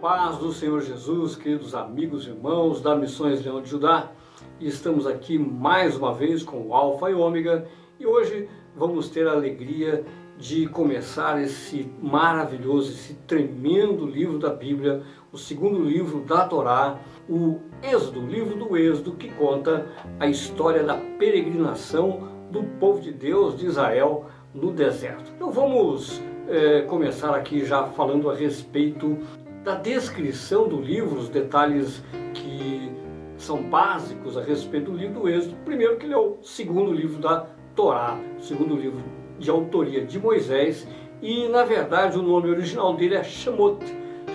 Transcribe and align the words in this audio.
paz 0.00 0.36
do 0.36 0.52
Senhor 0.52 0.80
Jesus, 0.80 1.34
queridos 1.34 1.74
amigos 1.74 2.24
e 2.24 2.30
irmãos 2.30 2.80
da 2.80 2.94
Missões 2.94 3.44
Leão 3.44 3.60
de 3.60 3.68
Judá. 3.68 4.12
Estamos 4.60 5.08
aqui 5.08 5.36
mais 5.36 5.96
uma 5.96 6.14
vez 6.14 6.44
com 6.44 6.68
o 6.68 6.72
Alfa 6.72 7.10
e 7.10 7.14
Ômega 7.14 7.66
e 7.98 8.06
hoje 8.06 8.48
vamos 8.76 9.08
ter 9.08 9.26
a 9.26 9.32
alegria 9.32 10.04
de 10.38 10.68
começar 10.68 11.42
esse 11.42 11.90
maravilhoso, 12.00 12.92
esse 12.92 13.14
tremendo 13.26 14.06
livro 14.06 14.38
da 14.38 14.50
Bíblia, 14.50 15.02
o 15.32 15.38
segundo 15.38 15.82
livro 15.82 16.20
da 16.20 16.46
Torá, 16.46 17.00
o 17.28 17.58
Êxodo, 17.82 18.20
o 18.20 18.26
livro 18.26 18.56
do 18.56 18.76
Êxodo, 18.76 19.12
que 19.14 19.28
conta 19.30 19.84
a 20.20 20.28
história 20.28 20.84
da 20.84 20.94
peregrinação 20.94 22.28
do 22.52 22.62
povo 22.78 23.00
de 23.00 23.10
Deus 23.10 23.58
de 23.58 23.66
Israel 23.66 24.26
no 24.54 24.70
deserto. 24.70 25.32
Então 25.34 25.50
vamos 25.50 26.22
é, 26.46 26.82
começar 26.82 27.34
aqui 27.34 27.64
já 27.64 27.88
falando 27.88 28.30
a 28.30 28.34
respeito 28.34 29.18
da 29.68 29.74
descrição 29.74 30.66
do 30.66 30.80
livro, 30.80 31.18
os 31.18 31.28
detalhes 31.28 32.02
que 32.32 32.90
são 33.36 33.62
básicos 33.64 34.34
a 34.38 34.42
respeito 34.42 34.90
do 34.90 34.96
livro 34.96 35.20
do 35.20 35.28
Êxodo. 35.28 35.56
Primeiro 35.62 35.98
que 35.98 36.06
ele 36.06 36.14
é 36.14 36.16
o 36.16 36.38
segundo 36.40 36.90
livro 36.90 37.20
da 37.20 37.44
Torá, 37.76 38.18
o 38.38 38.42
segundo 38.42 38.74
livro 38.74 39.02
de 39.38 39.50
autoria 39.50 40.06
de 40.06 40.18
Moisés 40.18 40.88
e 41.20 41.46
na 41.48 41.64
verdade 41.64 42.18
o 42.18 42.22
nome 42.22 42.48
original 42.48 42.96
dele 42.96 43.16
é 43.16 43.22
Shemot. 43.22 43.84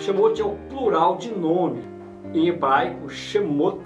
Shemot 0.02 0.40
é 0.40 0.46
o 0.46 0.56
plural 0.70 1.18
de 1.18 1.32
nome. 1.32 1.82
Em 2.32 2.50
hebraico, 2.50 3.10
Shemot 3.10 3.82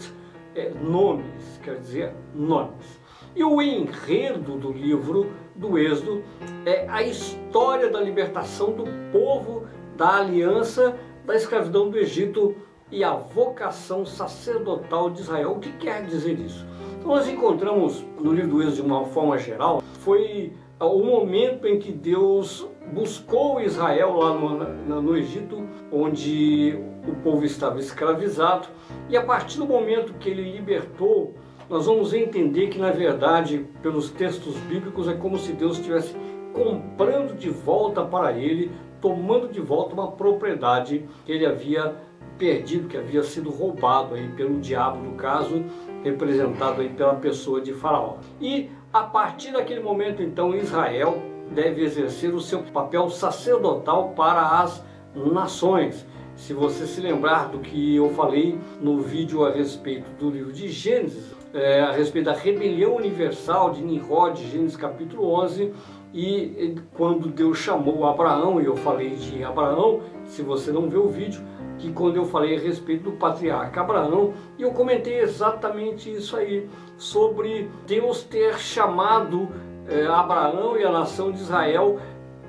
é 0.54 0.70
nomes, 0.72 1.62
quer 1.64 1.78
dizer 1.78 2.14
nomes. 2.36 3.00
E 3.34 3.42
o 3.42 3.62
enredo 3.62 4.58
do 4.58 4.74
livro 4.74 5.32
do 5.56 5.78
Êxodo 5.78 6.22
é 6.66 6.86
a 6.90 7.04
história 7.04 7.90
da 7.90 8.02
libertação 8.02 8.74
do 8.74 8.84
povo 9.14 9.66
da 9.96 10.18
aliança 10.18 10.96
da 11.28 11.36
escravidão 11.36 11.90
do 11.90 11.98
Egito 11.98 12.56
e 12.90 13.04
a 13.04 13.14
vocação 13.14 14.06
sacerdotal 14.06 15.10
de 15.10 15.22
Israel. 15.22 15.52
O 15.52 15.60
que 15.60 15.74
quer 15.74 16.06
dizer 16.06 16.40
isso? 16.40 16.66
Então 16.98 17.10
nós 17.10 17.28
encontramos 17.28 18.04
no 18.18 18.32
livro 18.32 18.52
do 18.52 18.62
Êxodo 18.62 18.76
de 18.78 18.82
uma 18.82 19.06
forma 19.06 19.38
geral, 19.38 19.84
foi 20.00 20.54
o 20.80 21.04
momento 21.04 21.68
em 21.68 21.80
que 21.80 21.92
Deus 21.92 22.66
buscou 22.94 23.60
Israel 23.60 24.16
lá 24.16 24.34
no, 24.34 25.02
no, 25.02 25.18
Egito, 25.18 25.68
onde 25.92 26.80
o 27.06 27.16
povo 27.22 27.44
estava 27.44 27.78
escravizado, 27.78 28.70
e 29.10 29.18
a 29.18 29.24
partir 29.24 29.58
do 29.58 29.66
momento 29.66 30.14
que 30.14 30.30
ele 30.30 30.50
libertou 30.50 31.36
nós 31.70 31.86
vamos 31.86 32.14
entender 32.14 32.68
que, 32.68 32.80
na 32.80 32.92
verdade, 32.92 33.66
pelos 33.82 34.10
textos 34.10 34.56
bíblicos, 34.70 35.06
é 35.06 35.14
como 35.14 35.38
se 35.38 35.52
Deus 35.52 35.78
estivesse 35.78 36.16
comprando 36.54 37.36
de 37.36 37.50
volta 37.50 38.06
para 38.06 38.32
ele, 38.32 38.72
tomando 39.08 39.48
de 39.48 39.62
volta 39.62 39.94
uma 39.94 40.12
propriedade 40.12 41.08
que 41.26 41.32
ele 41.32 41.46
havia 41.46 41.96
perdido, 42.38 42.90
que 42.90 42.98
havia 42.98 43.24
sido 43.24 43.50
roubado 43.50 44.16
aí 44.16 44.28
pelo 44.30 44.60
diabo, 44.60 45.02
no 45.02 45.14
caso, 45.14 45.64
representado 46.04 46.82
aí 46.82 46.90
pela 46.90 47.16
pessoa 47.16 47.62
de 47.62 47.74
Faraó. 47.74 48.18
E 48.42 48.70
a 48.92 49.04
partir 49.04 49.54
daquele 49.54 49.80
momento, 49.80 50.22
então, 50.22 50.54
Israel 50.54 51.22
deve 51.52 51.84
exercer 51.84 52.34
o 52.34 52.42
seu 52.42 52.60
papel 52.64 53.10
sacerdotal 53.10 54.10
para 54.10 54.60
as 54.60 54.84
nações. 55.16 56.06
Se 56.36 56.54
você 56.54 56.86
se 56.86 57.00
lembrar 57.00 57.48
do 57.48 57.60
que 57.60 57.96
eu 57.96 58.10
falei 58.10 58.60
no 58.82 59.00
vídeo 59.00 59.46
a 59.46 59.52
respeito 59.52 60.12
do 60.20 60.30
livro 60.30 60.52
de 60.52 60.68
Gênesis, 60.68 61.34
é, 61.54 61.82
a 61.82 61.92
respeito 61.92 62.26
da 62.26 62.34
rebelião 62.34 62.96
universal 62.96 63.72
de 63.72 63.82
Nimrod, 63.82 64.38
Gênesis 64.52 64.76
capítulo 64.76 65.32
11, 65.44 65.74
e 66.18 66.76
quando 66.96 67.30
Deus 67.30 67.60
chamou 67.60 68.08
Abraão, 68.08 68.60
e 68.60 68.66
eu 68.66 68.76
falei 68.76 69.12
de 69.12 69.44
Abraão, 69.44 70.02
se 70.26 70.42
você 70.42 70.72
não 70.72 70.90
viu 70.90 71.06
o 71.06 71.10
vídeo, 71.10 71.44
que 71.78 71.94
quando 71.94 72.16
eu 72.16 72.26
falei 72.26 72.58
a 72.58 72.60
respeito 72.60 73.04
do 73.04 73.12
patriarca 73.12 73.82
Abraão, 73.82 74.34
eu 74.58 74.72
comentei 74.72 75.20
exatamente 75.20 76.12
isso 76.12 76.36
aí, 76.36 76.68
sobre 76.98 77.70
Deus 77.86 78.24
ter 78.24 78.58
chamado 78.58 79.48
é, 79.88 80.08
Abraão 80.08 80.76
e 80.76 80.84
a 80.84 80.92
nação 80.92 81.32
de 81.32 81.40
Israel 81.40 82.00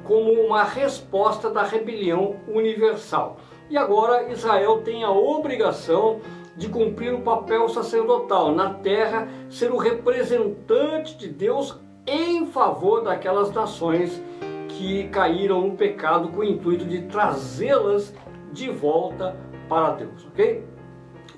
como 0.02 0.32
uma 0.32 0.64
resposta 0.64 1.50
da 1.50 1.62
rebelião 1.62 2.36
universal. 2.48 3.36
E 3.68 3.76
agora 3.76 4.32
Israel 4.32 4.80
tem 4.80 5.04
a 5.04 5.10
obrigação 5.10 6.20
de 6.56 6.70
cumprir 6.70 7.12
o 7.12 7.20
papel 7.20 7.68
sacerdotal 7.68 8.54
na 8.54 8.72
terra, 8.72 9.28
ser 9.50 9.70
o 9.70 9.76
representante 9.76 11.18
de 11.18 11.28
Deus 11.28 11.78
em 12.08 12.46
favor 12.46 13.02
daquelas 13.02 13.52
nações 13.52 14.22
que 14.68 15.08
caíram 15.08 15.68
no 15.68 15.76
pecado 15.76 16.28
com 16.28 16.40
o 16.40 16.44
intuito 16.44 16.84
de 16.84 17.02
trazê-las 17.02 18.14
de 18.52 18.70
volta 18.70 19.36
para 19.68 19.90
Deus, 19.90 20.26
ok? 20.26 20.64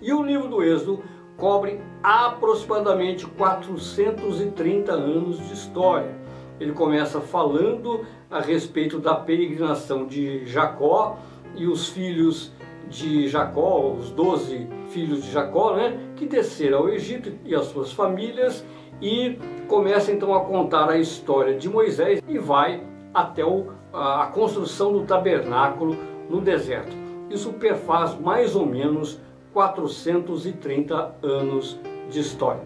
E 0.01 0.13
o 0.13 0.23
livro 0.23 0.49
do 0.49 0.63
Êxodo 0.63 1.03
cobre 1.37 1.81
aproximadamente 2.03 3.27
430 3.27 4.93
anos 4.93 5.39
de 5.39 5.53
história. 5.53 6.15
Ele 6.61 6.73
começa 6.73 7.21
falando 7.21 8.05
a 8.31 8.41
respeito 8.41 8.99
da 8.99 9.15
peregrinação 9.15 10.07
de 10.07 10.45
Jacó 10.45 11.19
e 11.57 11.67
os 11.67 11.89
filhos 11.89 12.53
de 12.89 13.29
Jacó, 13.29 13.93
os 13.93 14.11
doze 14.11 14.69
filhos 14.91 15.25
de 15.25 15.31
Jacó, 15.31 15.75
né, 15.75 15.99
que 16.17 16.27
desceram 16.27 16.81
ao 16.81 16.89
Egito 16.89 17.33
e 17.45 17.55
as 17.55 17.67
suas 17.67 17.93
famílias 17.93 18.65
e 19.01 19.39
começa 19.67 20.13
então 20.13 20.35
a 20.35 20.41
contar 20.41 20.89
a 20.91 20.99
história 20.99 21.57
de 21.57 21.69
Moisés 21.69 22.23
e 22.29 22.39
vai 22.39 22.83
até 23.15 23.45
o, 23.45 23.69
a, 23.93 24.25
a 24.25 24.27
construção 24.29 24.93
do 24.93 25.03
tabernáculo 25.05 25.97
no 26.29 26.41
deserto. 26.41 26.97
Isso 27.31 27.53
perfaz 27.55 28.19
mais 28.19 28.57
ou 28.57 28.67
menos 28.67 29.21
430 29.53 31.15
anos 31.23 31.79
de 32.11 32.21
história. 32.21 32.63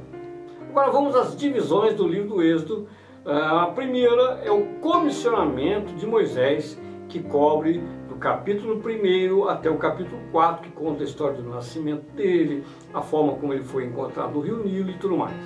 Agora 0.70 0.90
vamos 0.90 1.14
às 1.14 1.36
divisões 1.36 1.94
do 1.94 2.08
livro 2.08 2.36
do 2.36 2.42
Êxodo. 2.42 2.88
Ah, 3.24 3.62
a 3.62 3.66
primeira 3.68 4.40
é 4.44 4.50
o 4.50 4.64
comissionamento 4.80 5.94
de 5.94 6.06
Moisés, 6.06 6.78
que 7.08 7.22
cobre 7.22 7.82
do 8.08 8.16
capítulo 8.16 8.82
1 8.84 9.48
até 9.48 9.70
o 9.70 9.76
capítulo 9.76 10.20
4, 10.32 10.62
que 10.62 10.70
conta 10.70 11.02
a 11.02 11.06
história 11.06 11.40
do 11.40 11.48
nascimento 11.48 12.04
dele, 12.14 12.64
a 12.92 13.00
forma 13.00 13.34
como 13.34 13.52
ele 13.52 13.62
foi 13.62 13.84
encontrado 13.84 14.34
no 14.34 14.40
rio 14.40 14.64
Nilo 14.64 14.90
e 14.90 14.98
tudo 14.98 15.16
mais. 15.16 15.36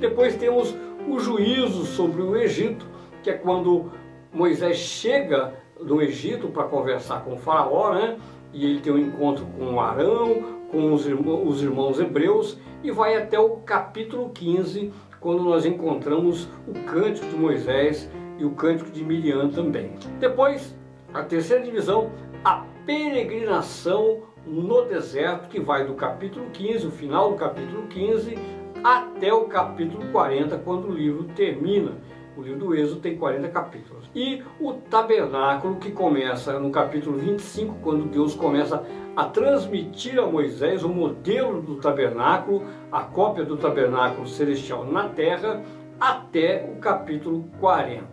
Depois 0.00 0.36
temos 0.36 0.74
o 1.08 1.18
juízo 1.18 1.84
sobre 1.84 2.22
o 2.22 2.36
Egito, 2.36 2.86
que 3.22 3.30
é 3.30 3.34
quando 3.34 3.90
Moisés 4.32 4.76
chega 4.76 5.54
no 5.80 6.00
Egito 6.02 6.48
para 6.48 6.64
conversar 6.64 7.24
com 7.24 7.34
o 7.34 7.38
faraó, 7.38 7.94
né? 7.94 8.16
E 8.52 8.64
ele 8.64 8.80
tem 8.80 8.92
um 8.92 8.98
encontro 8.98 9.46
com 9.58 9.80
Arão, 9.80 10.56
com 10.70 10.92
os 10.92 11.06
os 11.06 11.62
irmãos 11.62 12.00
hebreus, 12.00 12.58
e 12.82 12.90
vai 12.90 13.16
até 13.16 13.38
o 13.38 13.56
capítulo 13.58 14.30
15, 14.30 14.92
quando 15.20 15.42
nós 15.42 15.64
encontramos 15.64 16.48
o 16.66 16.72
cântico 16.84 17.26
de 17.26 17.36
Moisés 17.36 18.10
e 18.38 18.44
o 18.44 18.50
cântico 18.50 18.90
de 18.90 19.04
Miriam 19.04 19.48
também. 19.48 19.92
Depois 20.20 20.74
a 21.12 21.22
terceira 21.22 21.64
divisão, 21.64 22.10
a 22.44 22.64
peregrinação 22.84 24.22
no 24.46 24.82
deserto, 24.82 25.48
que 25.48 25.58
vai 25.58 25.86
do 25.86 25.94
capítulo 25.94 26.46
15, 26.52 26.86
o 26.86 26.90
final 26.90 27.30
do 27.30 27.36
capítulo 27.36 27.86
15, 27.88 28.38
até 28.86 29.32
o 29.32 29.46
capítulo 29.46 30.06
40, 30.12 30.58
quando 30.58 30.86
o 30.86 30.92
livro 30.92 31.24
termina. 31.34 31.94
O 32.36 32.42
livro 32.42 32.66
do 32.66 32.74
Êxodo 32.74 33.00
tem 33.00 33.16
40 33.16 33.48
capítulos. 33.48 34.08
E 34.14 34.44
o 34.60 34.74
tabernáculo, 34.74 35.76
que 35.76 35.90
começa 35.90 36.60
no 36.60 36.70
capítulo 36.70 37.18
25, 37.18 37.78
quando 37.82 38.04
Deus 38.04 38.36
começa 38.36 38.84
a 39.16 39.24
transmitir 39.24 40.20
a 40.20 40.26
Moisés 40.26 40.84
o 40.84 40.88
modelo 40.88 41.60
do 41.60 41.76
tabernáculo, 41.76 42.62
a 42.92 43.02
cópia 43.02 43.44
do 43.44 43.56
tabernáculo 43.56 44.28
celestial 44.28 44.84
na 44.84 45.08
terra, 45.08 45.64
até 45.98 46.70
o 46.72 46.78
capítulo 46.78 47.50
40. 47.58 48.04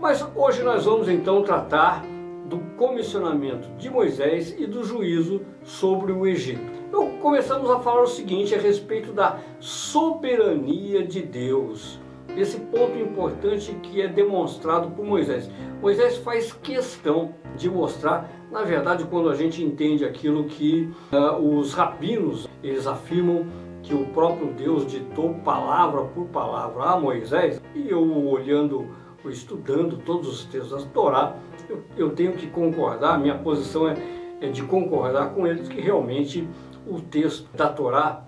Mas 0.00 0.26
hoje 0.34 0.62
nós 0.62 0.86
vamos 0.86 1.10
então 1.10 1.42
tratar 1.42 2.02
do 2.46 2.58
comissionamento 2.78 3.68
de 3.76 3.90
Moisés 3.90 4.58
e 4.58 4.66
do 4.66 4.82
juízo 4.82 5.42
sobre 5.62 6.10
o 6.10 6.26
Egito. 6.26 6.73
Então 6.94 7.10
começamos 7.18 7.68
a 7.70 7.80
falar 7.80 8.02
o 8.02 8.06
seguinte 8.06 8.54
a 8.54 8.58
respeito 8.58 9.12
da 9.12 9.40
soberania 9.58 11.04
de 11.04 11.22
Deus. 11.22 11.98
Esse 12.36 12.56
ponto 12.56 12.96
importante 12.96 13.74
que 13.82 14.00
é 14.00 14.06
demonstrado 14.06 14.92
por 14.92 15.04
Moisés. 15.04 15.50
Moisés 15.82 16.18
faz 16.18 16.52
questão 16.52 17.34
de 17.56 17.68
mostrar, 17.68 18.30
na 18.48 18.62
verdade, 18.62 19.02
quando 19.10 19.28
a 19.28 19.34
gente 19.34 19.60
entende 19.60 20.04
aquilo 20.04 20.44
que 20.44 20.88
uh, 21.12 21.58
os 21.58 21.74
rabinos 21.74 22.48
eles 22.62 22.86
afirmam 22.86 23.44
que 23.82 23.92
o 23.92 24.06
próprio 24.10 24.52
Deus 24.52 24.86
ditou 24.86 25.34
palavra 25.44 26.02
por 26.02 26.26
palavra 26.26 26.84
a 26.84 27.00
Moisés, 27.00 27.60
e 27.74 27.90
eu 27.90 28.28
olhando 28.28 28.86
estudando 29.24 29.96
todos 29.96 30.28
os 30.28 30.44
textos 30.44 30.70
da 30.84 30.90
Torá, 30.92 31.34
eu, 31.68 31.82
eu 31.96 32.10
tenho 32.10 32.34
que 32.34 32.46
concordar, 32.46 33.18
minha 33.18 33.36
posição 33.36 33.88
é, 33.88 33.96
é, 34.40 34.48
de 34.48 34.62
concordar 34.62 35.34
com 35.34 35.44
eles 35.44 35.68
que 35.68 35.80
realmente 35.80 36.46
o 36.86 37.00
texto 37.00 37.48
da 37.56 37.68
Torá, 37.68 38.24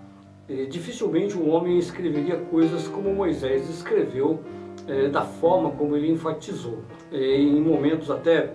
é, 0.49 0.65
dificilmente 0.65 1.37
um 1.37 1.51
homem 1.51 1.79
escreveria 1.79 2.37
coisas 2.37 2.87
como 2.89 3.13
Moisés 3.13 3.69
escreveu, 3.69 4.41
é, 4.87 5.09
da 5.09 5.23
forma 5.23 5.71
como 5.71 5.97
ele 5.97 6.11
enfatizou. 6.11 6.79
É, 7.11 7.37
em 7.37 7.61
momentos 7.61 8.11
até 8.11 8.53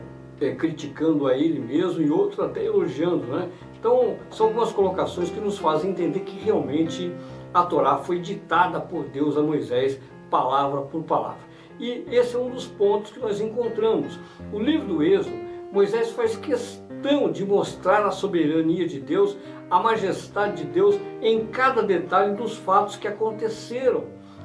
criticando 0.58 1.28
a 1.28 1.38
ele 1.38 1.60
mesmo 1.60 2.02
e 2.02 2.10
outros 2.10 2.40
até 2.40 2.66
elogiando. 2.66 3.28
Né? 3.28 3.48
Então, 3.80 4.16
são 4.32 4.48
algumas 4.48 4.72
colocações 4.72 5.30
que 5.30 5.40
nos 5.40 5.60
fazem 5.60 5.92
entender 5.92 6.22
que 6.22 6.38
realmente 6.40 7.14
a 7.54 7.64
Torá 7.64 7.98
foi 7.98 8.20
ditada 8.20 8.80
por 8.80 9.04
Deus 9.04 9.38
a 9.38 9.42
Moisés, 9.42 10.00
palavra 10.32 10.82
por 10.82 11.04
palavra. 11.04 11.52
E 11.80 12.06
esse 12.12 12.36
é 12.36 12.40
um 12.40 12.50
dos 12.50 12.66
pontos 12.66 13.12
que 13.12 13.20
nós 13.20 13.42
encontramos. 13.42 14.20
O 14.54 14.60
livro 14.60 14.88
do 14.88 15.04
Êxodo, 15.04 15.36
Moisés 15.72 16.12
faz 16.12 16.36
questão 16.36 17.32
de 17.32 17.46
mostrar 17.46 18.06
a 18.06 18.12
soberania 18.12 18.88
de 18.88 19.00
Deus, 19.00 19.36
a 19.72 19.80
majestade 19.80 20.66
de 20.66 20.70
Deus 20.70 21.00
em 21.22 21.48
cada 21.48 21.82
detalhe 21.82 22.36
dos 22.36 22.58
fatos 22.58 22.98
que 22.98 23.08
aconteceram 23.08 24.04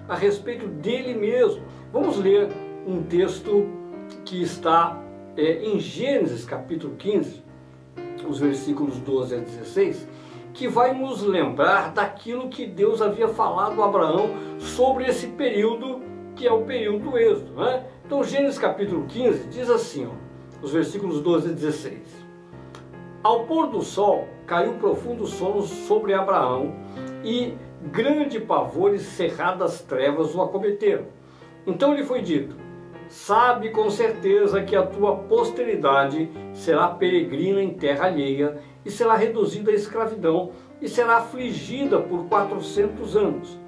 a 0.08 0.14
respeito 0.14 0.69
dele 0.69 1.14
mesmo. 1.14 1.62
Vamos 1.93 2.17
ler 2.17 2.49
um 2.87 3.02
texto 3.02 3.67
que 4.25 4.40
está 4.40 5.02
é, 5.37 5.64
em 5.64 5.81
Gênesis 5.81 6.44
capítulo 6.44 6.94
15, 6.94 7.43
os 8.28 8.38
versículos 8.38 8.99
12 8.99 9.34
a 9.34 9.38
16, 9.38 10.08
que 10.55 10.69
vai 10.69 10.94
nos 10.94 11.23
lembrar 11.23 11.93
daquilo 11.93 12.49
que 12.49 12.64
Deus 12.64 13.02
havia 13.02 13.26
falado 13.26 13.82
a 13.82 13.87
Abraão 13.87 14.31
sobre 14.61 15.06
esse 15.06 15.26
período 15.26 16.00
que 16.37 16.46
é 16.46 16.52
o 16.52 16.62
período 16.62 17.11
do 17.11 17.19
êxodo. 17.19 17.52
Né? 17.55 17.84
Então, 18.05 18.22
Gênesis 18.22 18.58
capítulo 18.58 19.06
15 19.06 19.49
diz 19.49 19.69
assim, 19.69 20.06
ó, 20.06 20.11
os 20.62 20.70
versículos 20.70 21.20
12 21.20 21.49
a 21.49 21.52
16. 21.52 22.25
Ao 23.26 23.44
pôr 23.44 23.67
do 23.67 23.82
sol, 23.82 24.28
caiu 24.46 24.75
profundo 24.75 25.26
sono 25.26 25.62
sobre 25.62 26.14
Abraão 26.14 26.76
e 27.25 27.55
grande 27.90 28.38
pavor 28.38 28.94
e 28.94 29.00
cerradas 29.00 29.82
trevas 29.82 30.32
o 30.32 30.40
acometeram. 30.40 31.06
Então 31.67 31.93
lhe 31.93 32.05
foi 32.05 32.23
dito: 32.23 32.55
Sabe 33.08 33.70
com 33.70 33.90
certeza 33.90 34.62
que 34.62 34.76
a 34.76 34.87
tua 34.87 35.17
posteridade 35.17 36.31
será 36.52 36.87
peregrina 36.87 37.61
em 37.61 37.75
terra 37.75 38.06
alheia 38.06 38.61
e 38.84 38.93
será 38.93 39.17
reduzida 39.17 39.72
à 39.72 39.75
escravidão 39.75 40.52
e 40.81 40.88
será 40.88 41.17
afligida 41.17 41.99
por 41.99 42.29
quatrocentos 42.29 43.17
anos. 43.17 43.58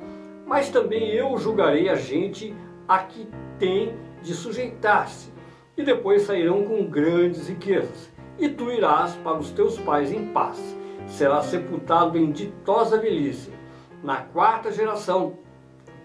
Mas 0.47 0.69
também 0.69 1.11
eu 1.11 1.37
julgarei 1.37 1.89
a 1.89 1.97
gente 1.97 2.55
a 2.87 2.99
que 3.01 3.29
tem 3.59 3.93
de 4.23 4.35
sujeitar-se, 4.35 5.33
e 5.77 5.83
depois 5.83 6.23
sairão 6.23 6.65
com 6.65 6.85
grandes 6.85 7.49
riquezas. 7.49 8.18
E 8.39 8.49
tu 8.49 8.71
irás 8.71 9.15
para 9.17 9.39
os 9.39 9.51
teus 9.51 9.79
pais 9.79 10.13
em 10.13 10.27
paz. 10.27 10.77
Serás 11.07 11.47
sepultado 11.47 12.17
em 12.17 12.31
ditosa 12.31 12.99
velhice. 12.99 13.53
Na 14.03 14.19
quarta 14.19 14.71
geração 14.71 15.35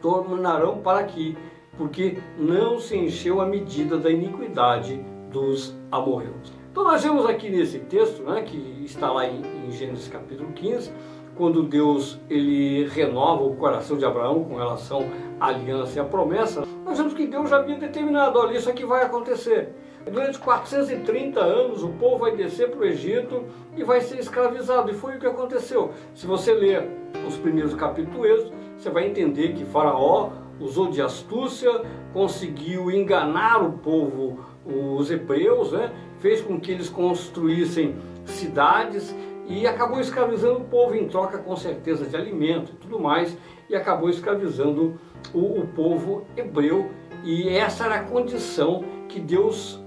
tornarão 0.02 0.80
para 0.80 1.00
aqui, 1.00 1.38
porque 1.78 2.18
não 2.38 2.80
se 2.80 2.98
encheu 2.98 3.40
a 3.40 3.46
medida 3.46 3.98
da 3.98 4.10
iniquidade 4.10 4.98
dos 5.32 5.76
amorreus. 5.92 6.52
Então 6.72 6.84
nós 6.84 7.04
vemos 7.04 7.26
aqui 7.28 7.50
nesse 7.50 7.80
texto, 7.80 8.24
né, 8.24 8.42
que 8.42 8.84
está 8.84 9.12
lá 9.12 9.28
em, 9.28 9.42
em 9.68 9.72
Gênesis 9.72 10.08
capítulo 10.08 10.52
15, 10.54 10.92
quando 11.36 11.64
Deus 11.64 12.20
ele 12.30 12.88
renova 12.88 13.44
o 13.44 13.56
coração 13.56 13.98
de 13.98 14.06
Abraão 14.06 14.44
com 14.44 14.56
relação 14.56 15.08
à 15.40 15.48
aliança 15.48 15.98
e 15.98 16.02
à 16.02 16.04
promessa, 16.04 16.64
nós 16.86 16.98
vemos 16.98 17.14
que 17.14 17.28
Deus 17.28 17.50
já 17.50 17.58
havia 17.58 17.78
determinado, 17.78 18.40
olha, 18.40 18.58
isso 18.58 18.70
aqui 18.70 18.86
vai 18.86 19.04
acontecer. 19.04 19.74
Durante 20.12 20.38
430 20.40 21.40
anos 21.40 21.84
o 21.84 21.90
povo 21.90 22.20
vai 22.20 22.36
descer 22.36 22.70
para 22.70 22.80
o 22.80 22.86
Egito 22.86 23.46
e 23.76 23.84
vai 23.84 24.02
ser 24.02 24.20
escravizado. 24.20 24.92
E 24.92 24.94
foi 24.94 25.16
o 25.16 25.20
que 25.20 25.28
aconteceu. 25.28 25.92
Se 26.14 26.28
você 26.28 26.54
ler 26.54 26.88
os 27.28 27.38
primeiros 27.38 27.74
capítulos 27.74 28.52
você 28.78 28.90
vai 28.90 29.08
entender 29.08 29.54
que 29.54 29.64
Faraó 29.64 30.32
usou 30.60 30.90
de 30.90 31.02
astúcia, 31.02 31.72
conseguiu 32.12 32.92
enganar 32.92 33.64
o 33.64 33.74
povo, 33.74 34.40
os 34.66 35.10
hebreus, 35.10 35.72
né? 35.72 35.92
fez 36.20 36.42
com 36.42 36.60
que 36.60 36.72
eles 36.72 36.90
construíssem 36.90 37.96
cidades 38.26 39.16
e 39.48 39.68
acabou 39.68 40.00
escravizando 40.00 40.60
o 40.60 40.64
povo 40.66 40.96
em 40.96 41.08
troca 41.08 41.38
com 41.38 41.56
certeza 41.56 42.06
de 42.06 42.16
alimento 42.16 42.72
e 42.72 42.76
tudo 42.76 43.00
mais 43.00 43.38
e 43.70 43.76
acabou 43.76 44.10
escravizando 44.10 45.00
o, 45.34 45.60
o 45.60 45.68
povo 45.68 46.26
hebreu 46.38 46.92
e 47.24 47.50
essa 47.50 47.86
era 47.86 47.96
a 47.96 48.04
condição 48.04 48.86
que 49.10 49.20
Deus 49.20 49.83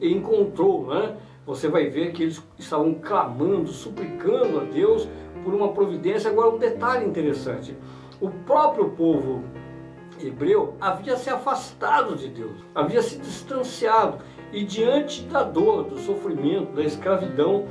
encontrou, 0.00 0.86
né? 0.86 1.16
Você 1.46 1.68
vai 1.68 1.88
ver 1.88 2.12
que 2.12 2.22
eles 2.22 2.42
estavam 2.58 2.94
clamando, 2.94 3.68
suplicando 3.68 4.60
a 4.60 4.64
Deus 4.64 5.08
por 5.42 5.54
uma 5.54 5.72
providência. 5.72 6.30
Agora 6.30 6.50
um 6.50 6.58
detalhe 6.58 7.06
interessante: 7.06 7.76
o 8.20 8.30
próprio 8.30 8.90
povo 8.90 9.42
hebreu 10.22 10.74
havia 10.80 11.16
se 11.16 11.30
afastado 11.30 12.14
de 12.14 12.28
Deus, 12.28 12.56
havia 12.74 13.02
se 13.02 13.18
distanciado 13.18 14.18
e 14.52 14.64
diante 14.64 15.22
da 15.22 15.42
dor, 15.42 15.84
do 15.84 15.98
sofrimento, 15.98 16.72
da 16.72 16.82
escravidão, 16.82 17.66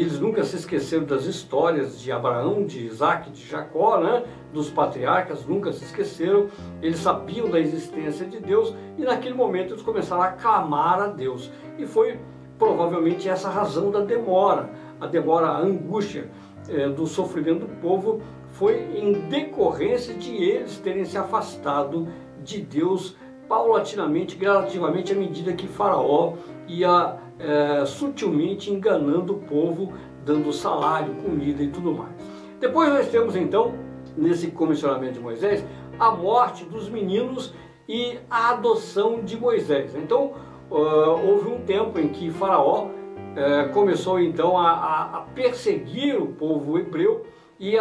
eles 0.00 0.18
nunca 0.18 0.42
se 0.42 0.56
esqueceram 0.56 1.04
das 1.04 1.26
histórias 1.26 2.00
de 2.00 2.10
Abraão, 2.10 2.64
de 2.64 2.86
Isaac, 2.86 3.30
de 3.30 3.46
Jacó, 3.46 4.00
né? 4.00 4.24
dos 4.50 4.70
patriarcas, 4.70 5.44
nunca 5.46 5.70
se 5.70 5.84
esqueceram. 5.84 6.48
Eles 6.80 6.98
sabiam 6.98 7.50
da 7.50 7.60
existência 7.60 8.26
de 8.26 8.40
Deus 8.40 8.74
e 8.96 9.02
naquele 9.02 9.34
momento 9.34 9.74
eles 9.74 9.82
começaram 9.82 10.22
a 10.22 10.28
clamar 10.28 10.98
a 10.98 11.06
Deus. 11.08 11.50
E 11.78 11.86
foi 11.86 12.18
provavelmente 12.58 13.28
essa 13.28 13.50
razão 13.50 13.90
da 13.90 14.00
demora, 14.00 14.70
a 14.98 15.06
demora, 15.06 15.48
a 15.48 15.58
angústia 15.58 16.30
é, 16.70 16.88
do 16.88 17.06
sofrimento 17.06 17.66
do 17.66 17.80
povo 17.80 18.22
foi 18.52 18.76
em 18.96 19.28
decorrência 19.28 20.14
de 20.14 20.34
eles 20.34 20.78
terem 20.78 21.04
se 21.04 21.18
afastado 21.18 22.08
de 22.42 22.62
Deus 22.62 23.16
paulatinamente, 23.46 24.36
gradativamente, 24.36 25.12
à 25.12 25.16
medida 25.16 25.52
que 25.52 25.68
Faraó 25.68 26.34
ia 26.66 27.18
é, 27.42 27.84
sutilmente 27.84 28.70
enganando 28.70 29.34
o 29.34 29.38
povo, 29.38 29.92
dando 30.24 30.52
salário, 30.52 31.14
comida 31.16 31.62
e 31.62 31.68
tudo 31.68 31.92
mais. 31.92 32.14
Depois 32.60 32.88
nós 32.88 33.08
temos 33.08 33.34
então, 33.34 33.74
nesse 34.16 34.48
comissionamento 34.52 35.14
de 35.14 35.20
Moisés, 35.20 35.64
a 35.98 36.12
morte 36.12 36.64
dos 36.64 36.88
meninos 36.88 37.52
e 37.88 38.18
a 38.30 38.50
adoção 38.50 39.22
de 39.22 39.36
Moisés. 39.36 39.96
Então 39.96 40.32
uh, 40.70 40.74
houve 40.74 41.50
um 41.50 41.60
tempo 41.62 41.98
em 41.98 42.08
que 42.08 42.30
Faraó 42.30 42.86
uh, 42.86 43.72
começou 43.72 44.20
então 44.20 44.56
a, 44.56 45.26
perseguir 45.34 46.20
o 46.22 46.28
povo 46.28 46.78
hebreu 46.78 47.26
e 47.58 47.76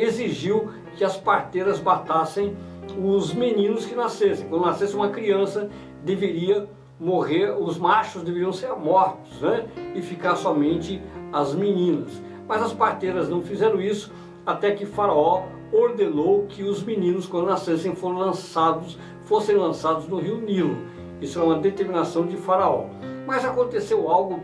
exigiu 0.00 0.70
que 0.96 1.04
as 1.04 1.16
parteiras 1.16 1.80
matassem 1.82 2.56
os 2.98 3.32
meninos 3.34 3.86
que 3.86 3.94
nascessem. 3.94 4.48
Quando 4.48 4.66
nascesse 4.66 4.94
uma 4.94 5.08
criança, 5.08 5.68
deveria 6.04 6.68
morrer, 7.00 7.50
os 7.58 7.78
machos 7.78 8.22
deveriam 8.22 8.52
ser 8.52 8.74
mortos, 8.74 9.40
né? 9.40 9.66
E 9.94 10.02
ficar 10.02 10.36
somente 10.36 11.02
as 11.32 11.54
meninas. 11.54 12.22
Mas 12.46 12.62
as 12.62 12.72
parteiras 12.72 13.28
não 13.28 13.40
fizeram 13.40 13.80
isso, 13.80 14.12
até 14.44 14.72
que 14.72 14.84
Faraó 14.84 15.44
ordenou 15.72 16.46
que 16.46 16.62
os 16.62 16.82
meninos, 16.82 17.26
quando 17.26 17.46
nascessem, 17.46 17.94
foram 17.94 18.18
lançados, 18.18 18.98
fossem 19.24 19.56
lançados 19.56 20.06
no 20.08 20.18
rio 20.18 20.40
Nilo. 20.40 20.76
Isso 21.20 21.38
é 21.38 21.42
uma 21.42 21.58
determinação 21.58 22.26
de 22.26 22.36
Faraó. 22.36 22.86
Mas 23.26 23.44
aconteceu 23.44 24.10
algo, 24.10 24.40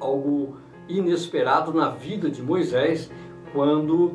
algo 0.00 0.56
inesperado 0.88 1.72
na 1.72 1.90
vida 1.90 2.30
de 2.30 2.42
Moisés, 2.42 3.10
quando 3.52 4.14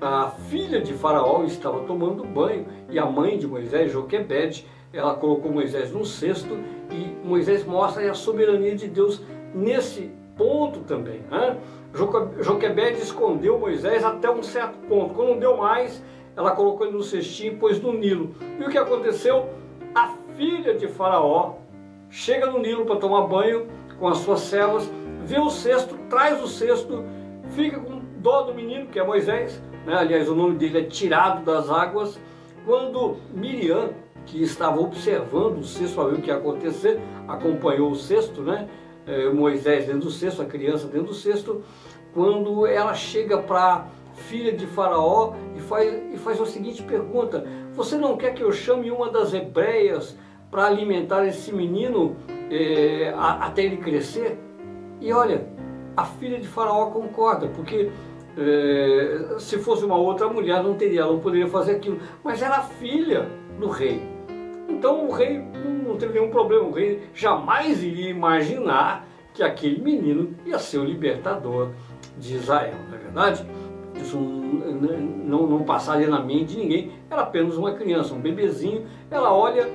a 0.00 0.28
filha 0.48 0.80
de 0.80 0.92
Faraó 0.94 1.44
estava 1.44 1.80
tomando 1.80 2.24
banho 2.24 2.66
e 2.88 2.98
a 2.98 3.06
mãe 3.06 3.38
de 3.38 3.46
Moisés, 3.46 3.92
Joquebede, 3.92 4.66
ela 4.92 5.14
colocou 5.14 5.50
Moisés 5.50 5.92
no 5.92 6.04
cesto 6.04 6.58
e 6.90 7.16
Moisés 7.26 7.64
mostra 7.64 8.10
a 8.10 8.14
soberania 8.14 8.74
de 8.76 8.88
Deus 8.88 9.22
nesse 9.54 10.10
ponto 10.36 10.80
também. 10.80 11.20
Né? 11.30 11.56
Joquebede 12.40 13.00
escondeu 13.00 13.58
Moisés 13.58 14.04
até 14.04 14.30
um 14.30 14.42
certo 14.42 14.78
ponto. 14.88 15.14
Quando 15.14 15.30
não 15.30 15.38
deu 15.38 15.56
mais, 15.56 16.02
ela 16.36 16.52
colocou 16.52 16.86
ele 16.86 16.96
no 16.96 17.02
cestinho 17.02 17.54
e 17.54 17.56
pôs 17.56 17.80
no 17.80 17.92
Nilo. 17.92 18.34
E 18.58 18.64
o 18.64 18.68
que 18.68 18.78
aconteceu? 18.78 19.48
A 19.94 20.14
filha 20.36 20.74
de 20.74 20.88
Faraó 20.88 21.56
chega 22.10 22.46
no 22.46 22.58
Nilo 22.58 22.84
para 22.84 22.96
tomar 22.96 23.26
banho 23.26 23.66
com 23.98 24.08
as 24.08 24.18
suas 24.18 24.40
servas, 24.40 24.90
vê 25.24 25.38
o 25.38 25.50
cesto, 25.50 25.96
traz 26.10 26.42
o 26.42 26.48
cesto, 26.48 27.04
fica 27.50 27.78
com 27.78 28.00
dó 28.18 28.42
do 28.42 28.54
menino, 28.54 28.86
que 28.86 28.98
é 28.98 29.04
Moisés. 29.04 29.62
Né? 29.86 29.94
Aliás, 29.94 30.28
o 30.28 30.34
nome 30.34 30.56
dele 30.56 30.78
é 30.78 30.82
tirado 30.84 31.44
das 31.44 31.70
águas. 31.70 32.20
Quando 32.64 33.16
Miriam 33.34 33.90
que 34.26 34.42
estava 34.42 34.80
observando 34.80 35.58
o 35.58 35.64
cesto 35.64 35.96
para 35.96 36.08
ver 36.08 36.18
o 36.18 36.22
que 36.22 36.28
ia 36.28 36.36
acontecer, 36.36 37.00
acompanhou 37.28 37.90
o 37.90 37.96
cesto, 37.96 38.42
né? 38.42 38.68
É, 39.06 39.28
Moisés 39.30 39.86
dentro 39.86 40.02
do 40.02 40.10
cesto, 40.10 40.42
a 40.42 40.44
criança 40.44 40.86
dentro 40.86 41.08
do 41.08 41.14
cesto, 41.14 41.62
quando 42.14 42.66
ela 42.66 42.94
chega 42.94 43.38
para 43.38 43.86
filha 44.14 44.52
de 44.52 44.66
Faraó 44.66 45.34
e 45.56 45.60
faz, 45.60 45.92
e 46.12 46.16
faz 46.16 46.40
a 46.40 46.46
seguinte 46.46 46.82
pergunta: 46.82 47.44
Você 47.74 47.96
não 47.96 48.16
quer 48.16 48.34
que 48.34 48.42
eu 48.42 48.52
chame 48.52 48.90
uma 48.90 49.10
das 49.10 49.34
hebreias 49.34 50.16
para 50.50 50.66
alimentar 50.66 51.26
esse 51.26 51.52
menino 51.52 52.16
é, 52.50 53.12
a, 53.16 53.46
até 53.46 53.64
ele 53.64 53.78
crescer? 53.78 54.38
E 55.00 55.12
olha, 55.12 55.46
a 55.96 56.04
filha 56.04 56.38
de 56.38 56.46
Faraó 56.46 56.86
concorda, 56.86 57.48
porque 57.48 57.90
é, 58.36 59.36
se 59.38 59.58
fosse 59.58 59.84
uma 59.84 59.96
outra 59.96 60.28
mulher 60.28 60.62
não 60.62 60.74
teria, 60.74 61.02
ela 61.02 61.12
não 61.12 61.20
poderia 61.20 61.48
fazer 61.48 61.72
aquilo, 61.72 61.98
mas 62.22 62.40
era 62.40 62.60
filha 62.60 63.28
do 63.58 63.68
rei. 63.68 64.11
Então 64.72 65.06
o 65.06 65.12
rei 65.12 65.38
não 65.86 65.96
teve 65.96 66.18
nenhum 66.18 66.30
problema. 66.30 66.64
O 66.64 66.72
rei 66.72 67.02
jamais 67.14 67.82
iria 67.82 68.10
imaginar 68.10 69.06
que 69.34 69.42
aquele 69.42 69.80
menino 69.80 70.34
ia 70.44 70.58
ser 70.58 70.78
o 70.78 70.84
libertador 70.84 71.70
de 72.18 72.34
Israel, 72.34 72.74
não 72.88 72.96
é 72.96 72.98
verdade? 72.98 73.46
Isso 73.96 74.18
não, 74.18 75.46
não 75.46 75.62
passaria 75.62 76.08
na 76.08 76.20
mente 76.20 76.54
de 76.54 76.58
ninguém, 76.58 76.92
era 77.10 77.22
apenas 77.22 77.56
uma 77.56 77.72
criança, 77.72 78.14
um 78.14 78.20
bebezinho. 78.20 78.86
Ela 79.10 79.32
olha, 79.32 79.68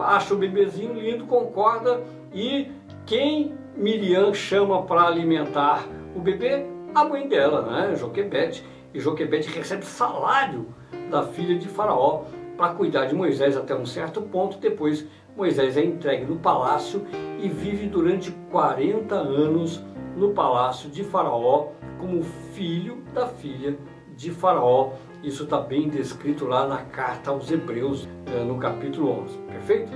acha 0.00 0.34
o 0.34 0.36
bebezinho 0.36 0.94
lindo, 0.94 1.26
concorda 1.26 2.02
e 2.32 2.70
quem 3.06 3.54
Miriam 3.76 4.32
chama 4.32 4.82
para 4.82 5.02
alimentar 5.02 5.84
o 6.14 6.20
bebê? 6.20 6.66
A 6.94 7.04
mãe 7.04 7.28
dela, 7.28 7.62
né? 7.62 7.96
Joquebede. 7.96 8.64
E 8.92 9.00
Joquebede 9.00 9.48
recebe 9.48 9.84
salário 9.84 10.68
da 11.10 11.24
filha 11.24 11.58
de 11.58 11.66
Faraó 11.66 12.22
para 12.56 12.74
cuidar 12.74 13.06
de 13.06 13.14
Moisés 13.14 13.56
até 13.56 13.74
um 13.74 13.86
certo 13.86 14.22
ponto. 14.22 14.58
Depois, 14.58 15.06
Moisés 15.36 15.76
é 15.76 15.84
entregue 15.84 16.24
no 16.24 16.36
palácio 16.36 17.04
e 17.40 17.48
vive 17.48 17.86
durante 17.86 18.30
40 18.50 19.14
anos 19.14 19.82
no 20.16 20.30
palácio 20.30 20.88
de 20.90 21.02
Faraó 21.02 21.68
como 21.98 22.22
filho 22.52 23.02
da 23.12 23.26
filha 23.26 23.76
de 24.16 24.30
Faraó. 24.30 24.92
Isso 25.22 25.44
está 25.44 25.58
bem 25.58 25.88
descrito 25.88 26.46
lá 26.46 26.66
na 26.66 26.82
carta 26.82 27.30
aos 27.30 27.50
Hebreus, 27.50 28.06
eh, 28.26 28.44
no 28.44 28.58
capítulo 28.58 29.22
11. 29.22 29.38
Perfeito? 29.38 29.92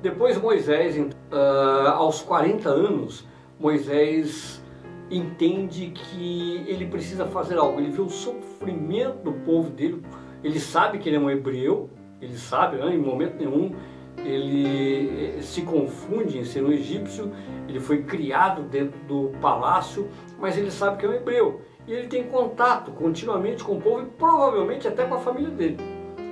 Depois, 0.00 0.40
Moisés, 0.40 0.96
uh, 0.96 1.88
aos 1.94 2.20
40 2.22 2.68
anos, 2.68 3.26
Moisés 3.58 4.62
entende 5.10 5.92
que 5.94 6.64
ele 6.68 6.86
precisa 6.86 7.26
fazer 7.26 7.56
algo. 7.56 7.80
Ele 7.80 7.90
vê 7.90 8.00
o 8.00 8.08
sofrimento 8.08 9.22
do 9.24 9.32
povo 9.32 9.70
dele, 9.70 10.02
ele 10.44 10.60
sabe 10.60 10.98
que 10.98 11.08
ele 11.08 11.16
é 11.16 11.20
um 11.20 11.30
hebreu, 11.30 11.90
ele 12.20 12.36
sabe, 12.36 12.76
né, 12.76 12.94
em 12.94 12.98
momento 12.98 13.36
nenhum 13.36 13.72
ele 14.18 15.36
eh, 15.38 15.42
se 15.42 15.62
confunde 15.62 16.38
em 16.38 16.44
ser 16.44 16.62
um 16.62 16.70
egípcio, 16.70 17.32
ele 17.68 17.80
foi 17.80 18.02
criado 18.02 18.62
dentro 18.62 18.98
do 19.06 19.32
palácio, 19.40 20.08
mas 20.38 20.56
ele 20.56 20.70
sabe 20.70 20.98
que 20.98 21.06
é 21.06 21.08
um 21.08 21.14
hebreu. 21.14 21.60
E 21.86 21.92
ele 21.92 22.06
tem 22.06 22.24
contato 22.24 22.92
continuamente 22.92 23.62
com 23.62 23.76
o 23.76 23.80
povo 23.80 24.02
e 24.02 24.06
provavelmente 24.06 24.88
até 24.88 25.04
com 25.04 25.14
a 25.14 25.18
família 25.18 25.50
dele. 25.50 25.76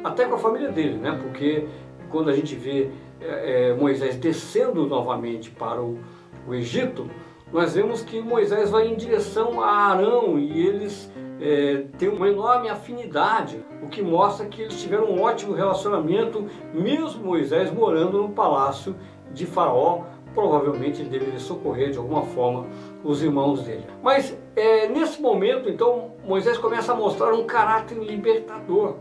Até 0.02 0.24
com 0.24 0.36
a 0.36 0.38
família 0.38 0.70
dele, 0.70 0.96
né? 0.96 1.18
Porque 1.22 1.66
quando 2.08 2.30
a 2.30 2.34
gente 2.34 2.54
vê 2.54 2.90
é, 3.20 3.74
Moisés 3.74 4.16
descendo 4.16 4.86
novamente 4.86 5.50
para 5.50 5.80
o, 5.80 5.98
o, 6.46 6.54
Egito, 6.54 7.08
nós 7.52 7.74
vemos 7.74 8.02
que 8.02 8.20
Moisés 8.20 8.70
vai 8.70 8.88
em 8.88 8.96
direção 8.96 9.60
a 9.60 9.70
Arão 9.88 10.38
e 10.38 10.66
eles 10.66 11.12
é, 11.40 11.84
têm 11.98 12.08
uma 12.08 12.28
enorme 12.28 12.68
afinidade, 12.68 13.64
o 13.82 13.88
que 13.88 14.02
mostra 14.02 14.46
que 14.46 14.62
eles 14.62 14.80
tiveram 14.80 15.10
um 15.10 15.22
ótimo 15.22 15.52
relacionamento, 15.52 16.46
mesmo 16.72 17.24
Moisés 17.24 17.70
morando 17.72 18.22
no 18.22 18.30
palácio 18.30 18.94
de 19.32 19.46
Faraó. 19.46 20.04
Provavelmente 20.34 21.02
ele 21.02 21.10
deveria 21.10 21.38
socorrer 21.38 21.90
de 21.90 21.98
alguma 21.98 22.22
forma 22.22 22.66
os 23.04 23.22
irmãos 23.22 23.62
dele. 23.64 23.84
Mas 24.02 24.36
é, 24.56 24.88
nesse 24.88 25.20
momento, 25.20 25.68
então, 25.68 26.12
Moisés 26.24 26.56
começa 26.56 26.92
a 26.92 26.94
mostrar 26.94 27.34
um 27.34 27.44
caráter 27.44 27.98
libertador 27.98 28.96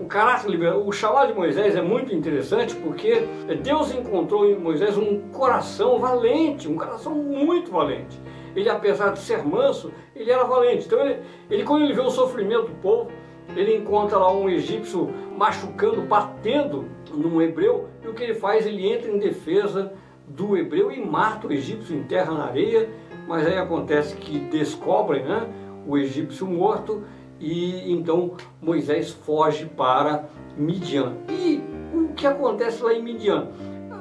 o 0.00 0.04
caráter 0.04 0.48
o 0.76 0.92
chamado 0.92 1.28
de 1.28 1.34
Moisés 1.34 1.74
é 1.74 1.82
muito 1.82 2.14
interessante 2.14 2.74
porque 2.76 3.26
Deus 3.62 3.92
encontrou 3.92 4.48
em 4.48 4.56
Moisés 4.56 4.96
um 4.96 5.28
coração 5.32 5.98
valente, 5.98 6.68
um 6.68 6.76
coração 6.76 7.14
muito 7.14 7.72
valente. 7.72 8.20
Ele, 8.58 8.68
apesar 8.68 9.12
de 9.12 9.20
ser 9.20 9.44
manso, 9.44 9.92
ele 10.14 10.30
era 10.30 10.44
valente. 10.44 10.86
Então, 10.86 11.00
ele, 11.00 11.20
ele 11.48 11.64
quando 11.64 11.84
ele 11.84 11.94
vê 11.94 12.00
o 12.00 12.10
sofrimento 12.10 12.68
do 12.68 12.74
povo, 12.76 13.10
ele 13.56 13.76
encontra 13.76 14.18
lá 14.18 14.32
um 14.32 14.48
egípcio 14.48 15.08
machucando, 15.36 16.02
batendo 16.02 16.86
num 17.14 17.40
hebreu, 17.40 17.88
e 18.02 18.08
o 18.08 18.14
que 18.14 18.22
ele 18.22 18.34
faz? 18.34 18.66
Ele 18.66 18.86
entra 18.86 19.10
em 19.10 19.18
defesa 19.18 19.92
do 20.26 20.56
hebreu 20.56 20.90
e 20.90 21.04
mata 21.04 21.46
o 21.46 21.52
egípcio, 21.52 21.96
enterra 21.96 22.32
na 22.32 22.46
areia, 22.46 22.88
mas 23.26 23.46
aí 23.46 23.56
acontece 23.56 24.16
que 24.16 24.38
descobrem 24.38 25.24
né, 25.24 25.48
o 25.86 25.96
egípcio 25.96 26.46
morto 26.46 27.04
e 27.40 27.92
então 27.92 28.36
Moisés 28.60 29.10
foge 29.10 29.66
para 29.66 30.24
Midian. 30.56 31.14
E 31.28 31.62
o 31.94 32.08
que 32.14 32.26
acontece 32.26 32.82
lá 32.82 32.92
em 32.92 33.02
Midian? 33.02 33.48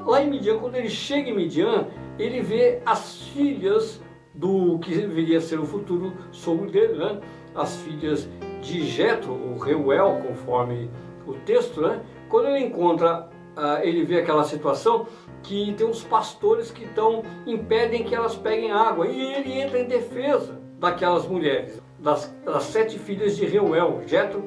Lá 0.06 0.22
em 0.22 0.30
Midian, 0.30 0.58
quando 0.58 0.76
ele 0.76 0.90
chega 0.90 1.30
em 1.30 1.36
Midian, 1.36 1.88
ele 2.18 2.42
vê 2.42 2.82
as 2.86 3.22
filhas 3.28 4.02
do 4.38 4.80
que 4.80 4.96
deveria 4.96 5.42
ser 5.42 5.60
o 5.60 5.66
futuro 5.66 6.14
sogro 6.32 6.70
dele, 6.70 6.94
né? 6.94 7.20
as 7.54 7.76
filhas 7.78 8.30
de 8.62 8.86
Jetro, 8.86 9.34
o 9.34 9.58
Reuel, 9.58 10.22
conforme 10.26 10.90
o 11.26 11.34
texto, 11.34 11.82
né? 11.82 12.02
quando 12.30 12.48
ele 12.48 12.66
encontra, 12.66 13.28
uh, 13.58 13.84
ele 13.84 14.06
vê 14.06 14.20
aquela 14.20 14.44
situação 14.44 15.08
que 15.44 15.74
tem 15.74 15.86
uns 15.86 16.04
pastores 16.04 16.72
que 16.72 16.86
estão 16.86 17.24
impedem 17.46 18.04
que 18.04 18.14
elas 18.14 18.36
peguem 18.36 18.72
água 18.72 19.08
e 19.08 19.34
ele 19.34 19.60
entra 19.60 19.80
em 19.80 19.88
defesa 19.88 20.60
daquelas 20.80 21.28
mulheres 21.28 21.82
das, 22.00 22.34
das 22.46 22.64
sete 22.64 22.98
filhas 23.00 23.36
de 23.36 23.46
Reuel, 23.46 24.02
Jetro, 24.06 24.44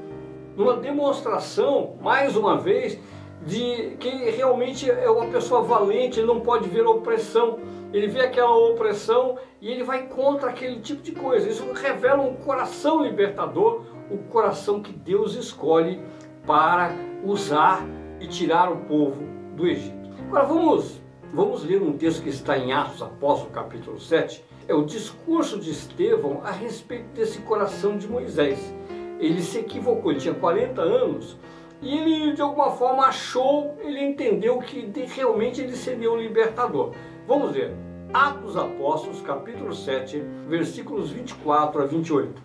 numa 0.56 0.76
demonstração, 0.76 1.97
mais 2.00 2.37
uma 2.37 2.59
vez, 2.59 2.99
de 3.44 3.97
que 3.99 4.09
realmente 4.30 4.90
é 4.90 5.11
uma 5.11 5.26
pessoa 5.26 5.62
valente, 5.62 6.20
ele 6.20 6.26
não 6.26 6.40
pode 6.40 6.68
ver 6.68 6.85
a 6.85 6.90
opressão. 6.90 7.59
Ele 7.92 8.06
vê 8.06 8.20
aquela 8.20 8.54
opressão 8.54 9.38
e 9.61 9.71
ele 9.71 9.85
vai 9.85 10.07
contra 10.07 10.50
aquele 10.50 10.81
tipo 10.81 11.02
de 11.02 11.12
coisa. 11.12 11.49
Isso 11.49 11.71
revela 11.73 12.23
um 12.23 12.35
coração 12.37 13.02
libertador, 13.02 13.85
o 14.11 14.19
coração 14.19 14.83
que 14.83 14.93
Deus 14.93 15.35
escolhe 15.35 16.00
para 16.47 16.93
usar 17.25 17.85
e 18.19 18.26
tirar 18.26 18.73
o 18.73 18.79
povo 18.79 19.23
do 19.55 19.67
Egito. 19.67 20.11
Agora 20.26 20.47
vamos, 20.47 21.00
vamos 21.33 21.64
ler 21.64 21.83
um 21.83 21.93
texto 21.93 22.23
que 22.23 22.31
está 22.31 22.57
em 22.57 22.73
Atos 22.73 23.02
Apóstolo, 23.02 23.50
capítulo 23.50 24.00
7, 24.00 24.45
é 24.67 24.75
o 24.75 24.85
discurso 24.85 25.59
de 25.59 25.71
Estevão 25.71 26.40
a 26.45 26.50
respeito 26.50 27.09
desse 27.14 27.40
coração 27.40 27.99
de 27.99 28.09
Moisés. 28.09 28.75
Ele 29.19 29.43
se 29.43 29.59
equivocou, 29.59 30.12
ele 30.12 30.21
tinha 30.21 30.35
40 30.35 30.81
anos 30.81 31.37
e 31.83 31.97
ele 31.97 32.33
de 32.33 32.40
alguma 32.40 32.71
forma 32.71 33.05
achou, 33.05 33.76
ele 33.81 34.02
entendeu 34.02 34.59
que 34.59 34.90
realmente 35.14 35.61
ele 35.61 35.76
seria 35.76 36.11
o 36.11 36.17
libertador. 36.17 36.93
Vamos 37.26 37.52
ver. 37.52 37.89
Atos 38.12 38.57
Apóstolos, 38.57 39.21
capítulo 39.21 39.73
7, 39.73 40.21
versículos 40.49 41.12
24 41.12 41.81
a 41.81 41.87
28. 41.87 42.43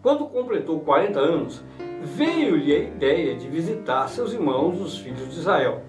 Quando 0.00 0.26
completou 0.26 0.78
40 0.78 1.18
anos, 1.18 1.64
veio-lhe 2.04 2.72
a 2.72 2.78
ideia 2.78 3.34
de 3.34 3.48
visitar 3.48 4.06
seus 4.08 4.32
irmãos, 4.32 4.80
os 4.80 4.96
filhos 4.96 5.28
de 5.34 5.40
Israel. 5.40 5.82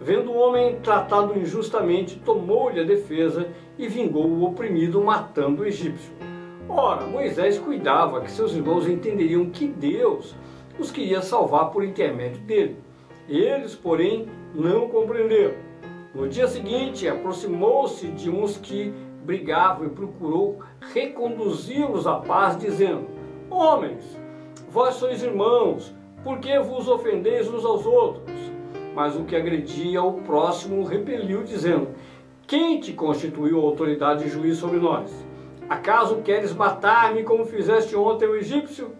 Vendo 0.00 0.30
o 0.30 0.36
homem 0.36 0.78
tratado 0.80 1.36
injustamente, 1.36 2.20
tomou-lhe 2.24 2.78
a 2.78 2.84
defesa 2.84 3.48
e 3.76 3.88
vingou 3.88 4.28
o 4.28 4.44
oprimido, 4.44 5.02
matando 5.02 5.62
o 5.62 5.66
egípcio. 5.66 6.12
Ora, 6.68 7.04
Moisés 7.04 7.58
cuidava 7.58 8.20
que 8.20 8.30
seus 8.30 8.54
irmãos 8.54 8.86
entenderiam 8.86 9.50
que 9.50 9.66
Deus 9.66 10.36
os 10.78 10.92
queria 10.92 11.20
salvar 11.20 11.72
por 11.72 11.82
intermédio 11.82 12.40
dele. 12.42 12.76
Eles, 13.28 13.74
porém, 13.74 14.28
não 14.54 14.88
compreenderam. 14.88 15.65
No 16.16 16.28
dia 16.28 16.48
seguinte, 16.48 17.06
aproximou-se 17.06 18.08
de 18.08 18.28
uns 18.28 18.56
que 18.56 18.92
brigavam 19.22 19.86
e 19.86 19.90
procurou 19.90 20.60
reconduzi-los 20.92 22.06
à 22.06 22.16
paz, 22.16 22.58
dizendo: 22.58 23.06
Homens, 23.48 24.18
vós 24.68 24.94
sois 24.96 25.22
irmãos, 25.22 25.94
por 26.24 26.38
que 26.38 26.58
vos 26.58 26.88
ofendeis 26.88 27.48
uns 27.48 27.64
aos 27.64 27.86
outros? 27.86 28.56
mas 28.96 29.14
o 29.14 29.24
que 29.24 29.36
agredia 29.36 30.02
o 30.02 30.14
próximo 30.22 30.82
repeliu, 30.82 31.44
dizendo: 31.44 31.88
Quem 32.46 32.80
te 32.80 32.94
constituiu 32.94 33.60
autoridade 33.60 34.24
e 34.24 34.30
juiz 34.30 34.56
sobre 34.56 34.78
nós? 34.78 35.12
Acaso 35.68 36.22
queres 36.22 36.54
matar-me 36.54 37.22
como 37.22 37.44
fizeste 37.44 37.94
ontem 37.94 38.26
o 38.26 38.34
egípcio? 38.34 38.92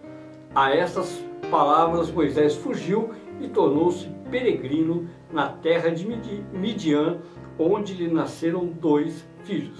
A 0.53 0.71
estas 0.71 1.19
palavras 1.49 2.11
Moisés 2.11 2.55
fugiu 2.55 3.09
e 3.39 3.47
tornou-se 3.47 4.07
peregrino 4.29 5.07
na 5.31 5.49
terra 5.49 5.89
de 5.89 6.07
Midian, 6.53 7.19
onde 7.59 7.93
lhe 7.93 8.07
nasceram 8.07 8.65
dois 8.65 9.25
filhos. 9.43 9.79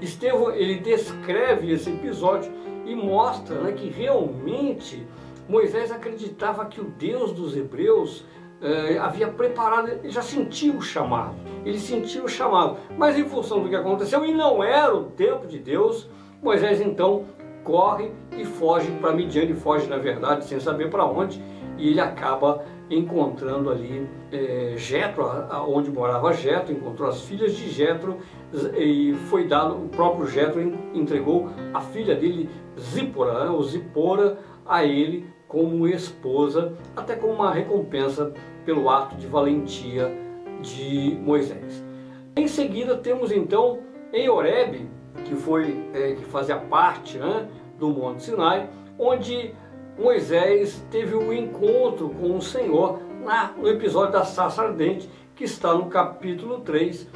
Estevão 0.00 0.52
ele 0.52 0.76
descreve 0.76 1.70
esse 1.70 1.90
episódio 1.90 2.52
e 2.84 2.94
mostra 2.94 3.60
né, 3.60 3.72
que 3.72 3.88
realmente 3.88 5.06
Moisés 5.48 5.90
acreditava 5.90 6.66
que 6.66 6.80
o 6.80 6.84
Deus 6.84 7.32
dos 7.32 7.56
hebreus 7.56 8.24
eh, 8.60 8.98
havia 8.98 9.28
preparado, 9.28 9.88
ele 9.88 10.10
já 10.10 10.22
sentiu 10.22 10.76
o 10.76 10.82
chamado, 10.82 11.34
ele 11.64 11.78
sentiu 11.78 12.24
o 12.24 12.28
chamado, 12.28 12.78
mas 12.96 13.18
em 13.18 13.24
função 13.24 13.62
do 13.62 13.68
que 13.68 13.76
aconteceu, 13.76 14.24
e 14.24 14.32
não 14.32 14.62
era 14.62 14.94
o 14.94 15.04
tempo 15.04 15.46
de 15.46 15.58
Deus, 15.58 16.08
Moisés 16.42 16.80
então 16.80 17.24
corre 17.62 18.10
e 18.36 18.44
foge 18.44 18.90
para 19.00 19.12
Midian, 19.12 19.42
ele 19.42 19.54
foge 19.54 19.86
na 19.88 19.98
verdade 19.98 20.44
sem 20.46 20.60
saber 20.60 20.90
para 20.90 21.04
onde, 21.04 21.42
e 21.76 21.90
ele 21.90 22.00
acaba 22.00 22.64
encontrando 22.88 23.70
ali 23.70 24.08
é, 24.32 24.74
Jetro, 24.76 25.24
onde 25.68 25.90
morava 25.90 26.32
Jetro, 26.32 26.72
encontrou 26.72 27.08
as 27.08 27.22
filhas 27.22 27.54
de 27.54 27.68
Jetro 27.68 28.18
e 28.76 29.14
foi 29.28 29.46
dado, 29.46 29.74
o 29.74 29.88
próprio 29.88 30.26
Jetro 30.26 30.60
entregou 30.94 31.48
a 31.74 31.80
filha 31.80 32.14
dele, 32.14 32.48
Zípora, 32.78 33.44
né, 33.44 33.50
ou 33.50 33.62
Zipora, 33.62 34.38
a 34.64 34.84
ele 34.84 35.26
como 35.48 35.86
esposa, 35.88 36.74
até 36.96 37.16
como 37.16 37.32
uma 37.32 37.52
recompensa 37.52 38.32
pelo 38.64 38.88
ato 38.90 39.16
de 39.16 39.26
valentia 39.26 40.10
de 40.60 41.16
Moisés. 41.22 41.84
Em 42.36 42.48
seguida 42.48 42.96
temos 42.96 43.32
então 43.32 43.80
em 44.12 44.28
Horebe, 44.28 44.88
que 45.24 45.34
foi 45.34 45.88
é, 45.94 46.12
que 46.12 46.24
fazia 46.24 46.56
parte 46.56 47.18
né, 47.18 47.48
do 47.78 47.88
Monte 47.88 48.24
Sinai, 48.24 48.68
onde 48.98 49.54
Moisés 49.98 50.84
teve 50.90 51.14
um 51.14 51.32
encontro 51.32 52.10
com 52.10 52.36
o 52.36 52.42
Senhor 52.42 53.00
na, 53.24 53.52
no 53.56 53.66
episódio 53.66 54.12
da 54.12 54.24
sarça 54.24 54.62
ardente, 54.62 55.08
que 55.34 55.44
está 55.44 55.72
no 55.72 55.86
capítulo 55.86 56.60
3, 56.60 57.08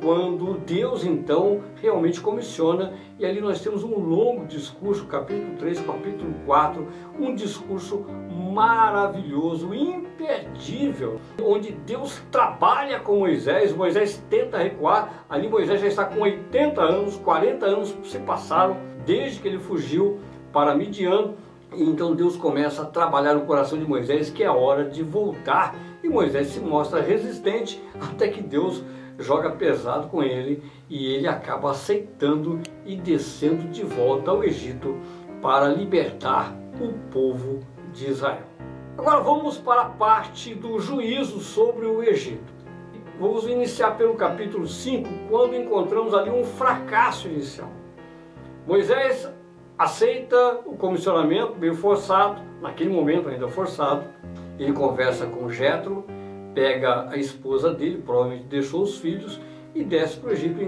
quando 0.00 0.58
Deus 0.58 1.04
então 1.04 1.60
realmente 1.82 2.20
comissiona, 2.20 2.92
e 3.18 3.26
ali 3.26 3.40
nós 3.40 3.60
temos 3.60 3.82
um 3.82 3.98
longo 3.98 4.46
discurso, 4.46 5.06
capítulo 5.06 5.56
3, 5.58 5.80
capítulo 5.80 6.32
4, 6.46 6.86
um 7.18 7.34
discurso 7.34 8.06
maravilhoso, 8.54 9.74
imperdível, 9.74 11.20
onde 11.42 11.72
Deus 11.72 12.22
trabalha 12.30 13.00
com 13.00 13.18
Moisés, 13.18 13.74
Moisés 13.74 14.24
tenta 14.30 14.58
recuar, 14.58 15.24
ali 15.28 15.48
Moisés 15.48 15.80
já 15.80 15.88
está 15.88 16.04
com 16.04 16.20
80 16.20 16.80
anos, 16.80 17.16
40 17.16 17.66
anos 17.66 17.96
se 18.04 18.18
passaram 18.20 18.76
desde 19.04 19.40
que 19.40 19.48
ele 19.48 19.58
fugiu 19.58 20.20
para 20.52 20.74
Midian, 20.74 21.34
então 21.72 22.14
Deus 22.14 22.36
começa 22.36 22.82
a 22.82 22.86
trabalhar 22.86 23.36
o 23.36 23.46
coração 23.46 23.78
de 23.78 23.84
Moisés, 23.84 24.30
que 24.30 24.42
é 24.42 24.50
hora 24.50 24.84
de 24.84 25.02
voltar, 25.02 25.74
e 26.02 26.08
Moisés 26.08 26.48
se 26.48 26.60
mostra 26.60 27.00
resistente 27.00 27.82
até 28.00 28.28
que 28.28 28.42
Deus 28.42 28.82
joga 29.18 29.50
pesado 29.50 30.08
com 30.08 30.22
ele 30.22 30.62
e 30.88 31.12
ele 31.12 31.26
acaba 31.26 31.72
aceitando 31.72 32.60
e 32.86 32.96
descendo 32.96 33.68
de 33.68 33.82
volta 33.82 34.30
ao 34.30 34.44
Egito 34.44 34.96
para 35.42 35.68
libertar 35.68 36.54
o 36.80 36.92
povo 37.10 37.60
de 37.92 38.10
Israel. 38.10 38.46
Agora 38.96 39.20
vamos 39.20 39.58
para 39.58 39.82
a 39.82 39.90
parte 39.90 40.54
do 40.54 40.78
juízo 40.78 41.40
sobre 41.40 41.86
o 41.86 42.02
Egito. 42.02 42.52
Vamos 43.18 43.48
iniciar 43.48 43.96
pelo 43.96 44.14
capítulo 44.14 44.66
5, 44.66 45.08
quando 45.28 45.56
encontramos 45.56 46.14
ali 46.14 46.30
um 46.30 46.44
fracasso 46.44 47.26
inicial. 47.26 47.70
Moisés 48.66 49.28
aceita 49.78 50.60
o 50.66 50.76
comissionamento, 50.76 51.54
meio 51.56 51.74
forçado, 51.74 52.42
naquele 52.60 52.90
momento 52.90 53.28
ainda 53.28 53.46
forçado. 53.46 54.04
Ele 54.58 54.72
conversa 54.72 55.26
com 55.26 55.48
Jetro, 55.48 56.04
pega 56.52 57.08
a 57.08 57.16
esposa 57.16 57.72
dele, 57.72 58.02
provavelmente 58.04 58.46
deixou 58.46 58.82
os 58.82 58.98
filhos 58.98 59.40
e 59.74 59.84
desce 59.84 60.16
para 60.18 60.30
o 60.30 60.32
Egito 60.32 60.58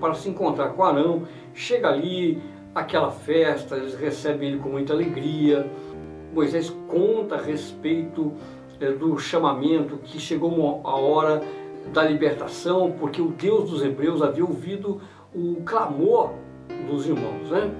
para 0.00 0.14
se 0.14 0.30
encontrar 0.30 0.70
com 0.70 0.82
Arão. 0.82 1.24
Chega 1.52 1.88
ali, 1.88 2.40
aquela 2.74 3.10
festa, 3.10 3.76
eles 3.76 3.94
recebem 3.94 4.48
ele 4.48 4.58
com 4.58 4.70
muita 4.70 4.94
alegria. 4.94 5.70
Moisés 6.32 6.70
conta 6.88 7.34
a 7.34 7.40
respeito 7.40 8.32
é, 8.80 8.92
do 8.92 9.18
chamamento, 9.18 9.98
que 9.98 10.18
chegou 10.18 10.80
a 10.84 10.96
hora 10.96 11.42
da 11.92 12.02
libertação, 12.02 12.94
porque 12.98 13.20
o 13.20 13.28
Deus 13.28 13.70
dos 13.70 13.82
Hebreus 13.82 14.22
havia 14.22 14.44
ouvido 14.44 15.00
o 15.34 15.56
clamor 15.64 16.32
dos 16.86 17.06
irmãos. 17.06 17.50
Né? 17.50 17.70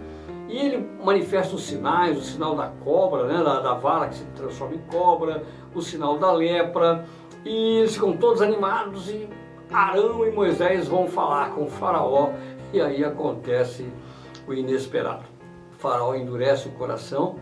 E 0.48 0.56
ele 0.56 0.88
manifesta 1.04 1.54
os 1.54 1.62
sinais, 1.62 2.16
o 2.16 2.22
sinal 2.22 2.56
da 2.56 2.68
cobra, 2.82 3.26
né, 3.26 3.44
da, 3.44 3.60
da 3.60 3.74
vara 3.74 4.08
que 4.08 4.14
se 4.14 4.24
transforma 4.34 4.76
em 4.76 4.82
cobra, 4.90 5.44
o 5.74 5.82
sinal 5.82 6.18
da 6.18 6.32
lepra, 6.32 7.04
e 7.44 7.78
eles 7.78 7.94
ficam 7.94 8.16
todos 8.16 8.40
animados 8.40 9.10
e 9.10 9.28
Arão 9.70 10.26
e 10.26 10.30
Moisés 10.30 10.88
vão 10.88 11.06
falar 11.06 11.50
com 11.50 11.64
o 11.64 11.68
faraó 11.68 12.30
e 12.72 12.80
aí 12.80 13.04
acontece 13.04 13.86
o 14.46 14.54
inesperado. 14.54 15.24
O 15.72 15.76
faraó 15.76 16.14
endurece 16.14 16.68
o 16.68 16.72
coração 16.72 17.36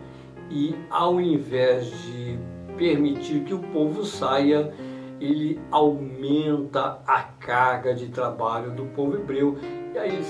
e 0.49 0.75
ao 0.89 1.21
invés 1.21 1.89
de 2.03 2.37
permitir 2.77 3.43
que 3.43 3.53
o 3.53 3.59
povo 3.59 4.05
saia, 4.05 4.73
ele 5.19 5.59
aumenta 5.71 6.99
a 7.07 7.23
carga 7.23 7.93
de 7.93 8.09
trabalho 8.09 8.71
do 8.71 8.85
povo 8.87 9.15
hebreu. 9.15 9.57
E 9.93 9.97
aí 9.97 10.23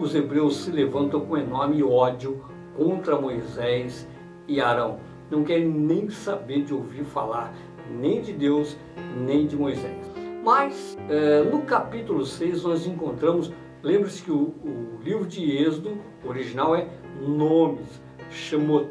os 0.00 0.14
hebreus 0.14 0.64
se 0.64 0.70
levantam 0.70 1.20
com 1.20 1.36
enorme 1.36 1.82
ódio 1.82 2.42
contra 2.76 3.20
Moisés 3.20 4.08
e 4.48 4.60
Arão. 4.60 4.98
Não 5.30 5.44
querem 5.44 5.68
nem 5.68 6.08
saber 6.08 6.64
de 6.64 6.74
ouvir 6.74 7.04
falar 7.04 7.54
nem 7.90 8.20
de 8.20 8.32
Deus, 8.32 8.76
nem 9.16 9.46
de 9.46 9.56
Moisés. 9.56 10.10
Mas 10.44 10.96
é, 11.08 11.42
no 11.42 11.62
capítulo 11.62 12.24
6 12.24 12.62
nós 12.62 12.86
encontramos, 12.86 13.52
lembre-se 13.82 14.22
que 14.22 14.30
o, 14.30 14.54
o, 14.64 15.00
livro 15.02 15.26
de 15.26 15.56
Êxodo 15.56 15.98
original 16.24 16.74
é 16.74 16.86
Nomes, 17.20 18.00
Shemot. 18.30 18.90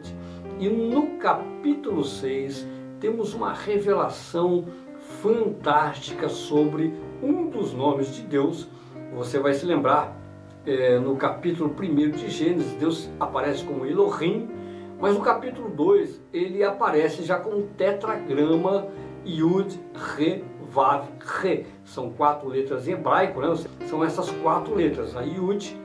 E 0.59 0.67
no 0.67 1.17
capítulo 1.17 2.03
6 2.03 2.67
temos 2.99 3.33
uma 3.33 3.53
revelação 3.53 4.65
fantástica 5.21 6.27
sobre 6.27 6.93
um 7.23 7.49
dos 7.49 7.73
nomes 7.73 8.13
de 8.13 8.21
Deus. 8.21 8.67
Você 9.15 9.39
vai 9.39 9.53
se 9.53 9.65
lembrar, 9.65 10.18
é, 10.65 10.99
no 10.99 11.15
capítulo 11.15 11.73
1 11.77 12.11
de 12.11 12.29
Gênesis, 12.29 12.73
Deus 12.73 13.09
aparece 13.19 13.63
como 13.63 13.85
Elohim, 13.85 14.49
mas 14.99 15.15
no 15.15 15.21
capítulo 15.21 15.69
2 15.69 16.21
ele 16.33 16.63
aparece 16.63 17.23
já 17.23 17.37
com 17.37 17.61
tetragrama 17.77 18.87
Yud, 19.25 19.79
Re, 19.95 20.43
Vav, 20.69 21.07
Re. 21.19 21.65
São 21.85 22.11
quatro 22.11 22.47
letras 22.49 22.87
em 22.87 22.91
hebraico, 22.91 23.41
né? 23.41 23.55
São 23.87 24.03
essas 24.03 24.29
quatro 24.29 24.75
letras, 24.75 25.15
a 25.15 25.21
Yud, 25.21 25.75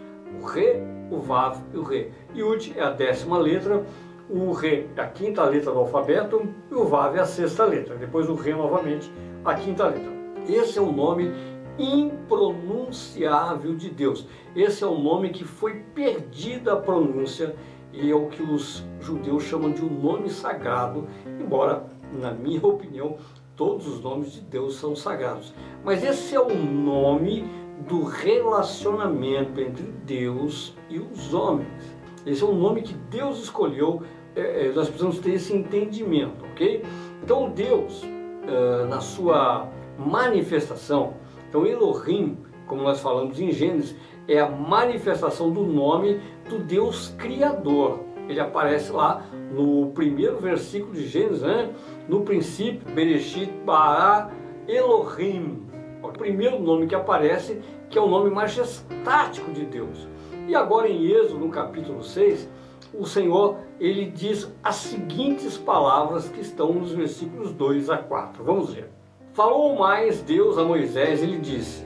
o 0.40 0.44
Re, 0.44 0.82
o 1.10 1.18
Vav 1.18 1.58
e 1.72 1.76
o 1.76 1.82
Re. 1.82 2.10
Yud 2.34 2.74
é 2.76 2.82
a 2.82 2.90
décima 2.90 3.38
letra, 3.38 3.84
o 4.28 4.52
Re 4.52 4.88
é 4.96 5.00
a 5.00 5.06
quinta 5.06 5.44
letra 5.44 5.72
do 5.72 5.78
alfabeto 5.78 6.48
e 6.70 6.74
o 6.74 6.84
Vav 6.84 7.16
é 7.16 7.20
a 7.20 7.26
sexta 7.26 7.64
letra. 7.64 7.94
Depois 7.96 8.28
o 8.28 8.34
Re 8.34 8.52
novamente, 8.52 9.10
a 9.44 9.54
quinta 9.54 9.87
letra. 9.87 10.12
Esse 10.48 10.78
é 10.78 10.82
o 10.82 10.92
nome 10.92 11.30
impronunciável 11.78 13.74
de 13.74 13.90
Deus. 13.90 14.26
Esse 14.54 14.84
é 14.84 14.87
o 14.87 14.98
nome 14.98 15.30
que 15.30 15.44
foi 15.44 15.80
perdida 15.94 16.74
a 16.74 16.76
pronúncia 16.76 17.54
e 17.92 18.10
é 18.10 18.14
o 18.14 18.28
que 18.28 18.42
os 18.42 18.84
judeus 19.00 19.44
chamam 19.44 19.72
de 19.72 19.84
um 19.84 19.88
nome 19.88 20.28
sagrado, 20.28 21.06
embora, 21.40 21.87
na 22.12 22.32
minha 22.32 22.60
opinião, 22.66 23.16
todos 23.56 23.87
os 23.87 24.00
nomes 24.00 24.32
de 24.32 24.40
Deus 24.40 24.76
são 24.76 24.96
sagrados. 24.96 25.54
Mas 25.84 26.02
esse 26.02 26.34
é 26.34 26.40
o 26.40 26.54
nome 26.54 27.44
do 27.88 28.04
relacionamento 28.04 29.60
entre 29.60 29.84
Deus 30.04 30.76
e 30.88 30.98
os 30.98 31.34
homens. 31.34 31.94
Esse 32.26 32.42
é 32.42 32.46
o 32.46 32.54
nome 32.54 32.82
que 32.82 32.94
Deus 32.94 33.42
escolheu, 33.42 34.02
é, 34.34 34.66
é 34.66 34.72
nós 34.72 34.88
precisamos 34.88 35.18
ter 35.18 35.34
esse 35.34 35.54
entendimento, 35.54 36.44
ok? 36.52 36.82
Então, 37.22 37.50
Deus, 37.50 38.02
é, 38.46 38.87
na 38.87 39.00
sua 39.00 39.68
manifestação, 39.98 41.14
então 41.54 41.64
Elohim, 41.64 42.36
como 42.66 42.82
nós 42.82 42.98
falamos 42.98 43.38
em 43.38 43.52
Gênesis, 43.52 43.94
é 44.26 44.40
a 44.40 44.48
manifestação 44.50 45.52
do 45.52 45.62
nome 45.62 46.20
do 46.48 46.58
Deus 46.58 47.14
Criador. 47.16 48.00
Ele 48.28 48.40
aparece 48.40 48.90
lá 48.90 49.24
no 49.52 49.92
primeiro 49.92 50.38
versículo 50.38 50.92
de 50.92 51.06
Gênesis, 51.06 51.42
né? 51.42 51.72
no 52.08 52.22
princípio, 52.22 52.92
Bereshit 52.92 53.52
bara 53.64 54.32
Elohim. 54.66 55.62
O 56.02 56.08
primeiro 56.08 56.58
nome 56.58 56.88
que 56.88 56.94
aparece, 56.96 57.62
que 57.88 57.96
é 57.96 58.02
o 58.02 58.08
nome 58.08 58.30
majestático 58.30 59.52
de 59.52 59.64
Deus. 59.64 60.08
E 60.48 60.56
agora 60.56 60.88
em 60.88 61.06
Êxodo, 61.06 61.38
no 61.38 61.50
capítulo 61.50 62.02
6, 62.02 62.50
o 62.92 63.06
Senhor 63.06 63.58
ele 63.78 64.06
diz 64.06 64.52
as 64.60 64.74
seguintes 64.74 65.56
palavras 65.56 66.28
que 66.28 66.40
estão 66.40 66.72
nos 66.72 66.90
versículos 66.90 67.52
2 67.52 67.90
a 67.90 67.98
4. 67.98 68.42
Vamos 68.42 68.74
ver. 68.74 68.93
Falou 69.35 69.77
mais 69.77 70.23
Deus 70.23 70.57
a 70.57 70.64
Moisés, 70.64 71.23
ele 71.23 71.38
disse: 71.38 71.85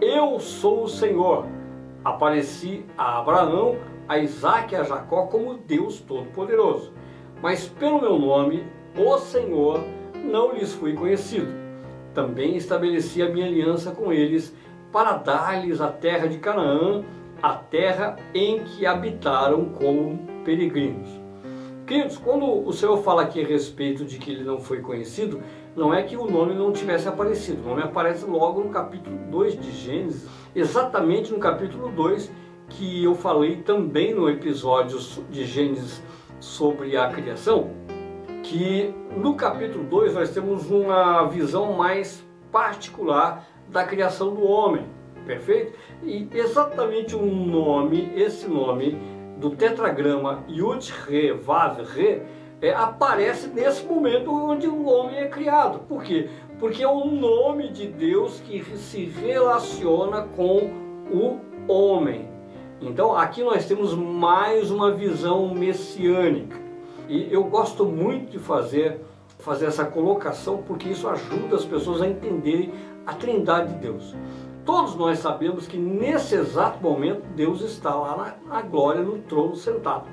Eu 0.00 0.38
sou 0.38 0.84
o 0.84 0.88
Senhor 0.88 1.46
Apareci 2.02 2.86
a 2.96 3.18
Abraão, 3.18 3.76
a 4.08 4.18
Isaac 4.18 4.72
e 4.72 4.76
a 4.76 4.82
Jacó 4.82 5.26
como 5.26 5.58
Deus 5.58 6.00
Todo-Poderoso. 6.00 6.92
Mas 7.42 7.68
pelo 7.68 8.00
meu 8.00 8.18
nome, 8.18 8.64
o 8.96 9.18
Senhor, 9.18 9.84
não 10.14 10.52
lhes 10.52 10.72
fui 10.72 10.94
conhecido. 10.94 11.52
Também 12.14 12.56
estabeleci 12.56 13.22
a 13.22 13.28
minha 13.28 13.46
aliança 13.46 13.90
com 13.90 14.12
eles 14.12 14.54
para 14.90 15.12
dar-lhes 15.12 15.80
a 15.80 15.88
terra 15.88 16.26
de 16.26 16.38
Canaã, 16.38 17.04
a 17.42 17.54
terra 17.54 18.16
em 18.34 18.64
que 18.64 18.86
habitaram 18.86 19.66
como 19.66 20.26
peregrinos. 20.42 21.08
Queridos, 21.86 22.16
quando 22.16 22.66
o 22.66 22.72
Senhor 22.72 22.96
fala 22.98 23.22
aqui 23.22 23.42
a 23.42 23.46
respeito 23.46 24.04
de 24.04 24.18
que 24.18 24.30
ele 24.30 24.44
não 24.44 24.58
foi 24.58 24.80
conhecido, 24.80 25.42
não 25.80 25.94
é 25.94 26.02
que 26.02 26.14
o 26.14 26.30
nome 26.30 26.54
não 26.54 26.72
tivesse 26.72 27.08
aparecido. 27.08 27.62
O 27.64 27.70
nome 27.70 27.82
aparece 27.82 28.26
logo 28.26 28.62
no 28.62 28.68
capítulo 28.68 29.16
2 29.30 29.58
de 29.58 29.72
Gênesis, 29.72 30.28
exatamente 30.54 31.32
no 31.32 31.38
capítulo 31.38 31.88
2 31.88 32.30
que 32.68 33.02
eu 33.02 33.14
falei 33.14 33.56
também 33.56 34.14
no 34.14 34.28
episódio 34.28 34.98
de 35.30 35.44
Gênesis 35.46 36.02
sobre 36.38 36.98
a 36.98 37.08
criação, 37.08 37.70
que 38.42 38.94
no 39.16 39.34
capítulo 39.34 39.82
2 39.84 40.14
nós 40.14 40.30
temos 40.34 40.70
uma 40.70 41.26
visão 41.28 41.72
mais 41.72 42.22
particular 42.52 43.48
da 43.66 43.82
criação 43.82 44.34
do 44.34 44.44
homem, 44.44 44.84
perfeito? 45.24 45.72
E 46.02 46.28
exatamente 46.34 47.16
o 47.16 47.24
nome, 47.24 48.12
esse 48.14 48.46
nome 48.46 48.98
do 49.38 49.50
tetragrama 49.50 50.44
Yud 50.46 50.92
Re 51.06 51.32
Vav 51.32 51.82
Re 51.82 52.20
é, 52.62 52.72
aparece 52.72 53.48
nesse 53.48 53.84
momento 53.84 54.30
onde 54.32 54.66
o 54.66 54.86
homem 54.86 55.16
é 55.16 55.28
criado. 55.28 55.80
Por 55.88 56.02
quê? 56.02 56.28
porque 56.60 56.82
é 56.82 56.88
o 56.88 57.06
nome 57.06 57.70
de 57.70 57.86
Deus 57.88 58.38
que 58.40 58.62
se 58.76 59.06
relaciona 59.06 60.28
com 60.36 60.70
o 61.10 61.40
homem. 61.66 62.28
Então 62.82 63.16
aqui 63.16 63.42
nós 63.42 63.66
temos 63.66 63.94
mais 63.94 64.70
uma 64.70 64.92
visão 64.92 65.54
messiânica. 65.54 66.60
E 67.08 67.32
eu 67.32 67.44
gosto 67.44 67.86
muito 67.86 68.32
de 68.32 68.38
fazer, 68.38 69.00
fazer 69.38 69.66
essa 69.66 69.86
colocação 69.86 70.58
porque 70.58 70.90
isso 70.90 71.08
ajuda 71.08 71.56
as 71.56 71.64
pessoas 71.64 72.02
a 72.02 72.06
entenderem 72.06 72.72
a 73.06 73.14
trindade 73.14 73.72
de 73.72 73.78
Deus. 73.80 74.14
Todos 74.64 74.94
nós 74.94 75.18
sabemos 75.18 75.66
que 75.66 75.78
nesse 75.78 76.34
exato 76.34 76.82
momento 76.82 77.22
Deus 77.34 77.62
está 77.62 77.94
lá 77.94 78.36
na, 78.46 78.54
na 78.54 78.62
glória, 78.62 79.00
no 79.00 79.18
trono 79.18 79.56
sentado. 79.56 80.04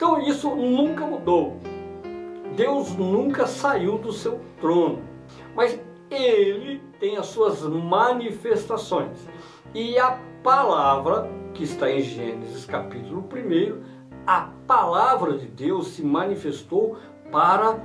Então 0.00 0.18
isso 0.18 0.56
nunca 0.56 1.04
mudou. 1.04 1.58
Deus 2.56 2.96
nunca 2.96 3.46
saiu 3.46 3.98
do 3.98 4.14
seu 4.14 4.40
trono. 4.58 5.02
Mas 5.54 5.78
ele 6.10 6.80
tem 6.98 7.18
as 7.18 7.26
suas 7.26 7.62
manifestações. 7.64 9.28
E 9.74 9.98
a 9.98 10.18
palavra 10.42 11.30
que 11.52 11.64
está 11.64 11.90
em 11.90 12.00
Gênesis 12.00 12.64
capítulo 12.64 13.28
1, 13.30 13.82
a 14.26 14.48
palavra 14.66 15.36
de 15.36 15.46
Deus 15.48 15.88
se 15.88 16.02
manifestou 16.02 16.96
para 17.30 17.78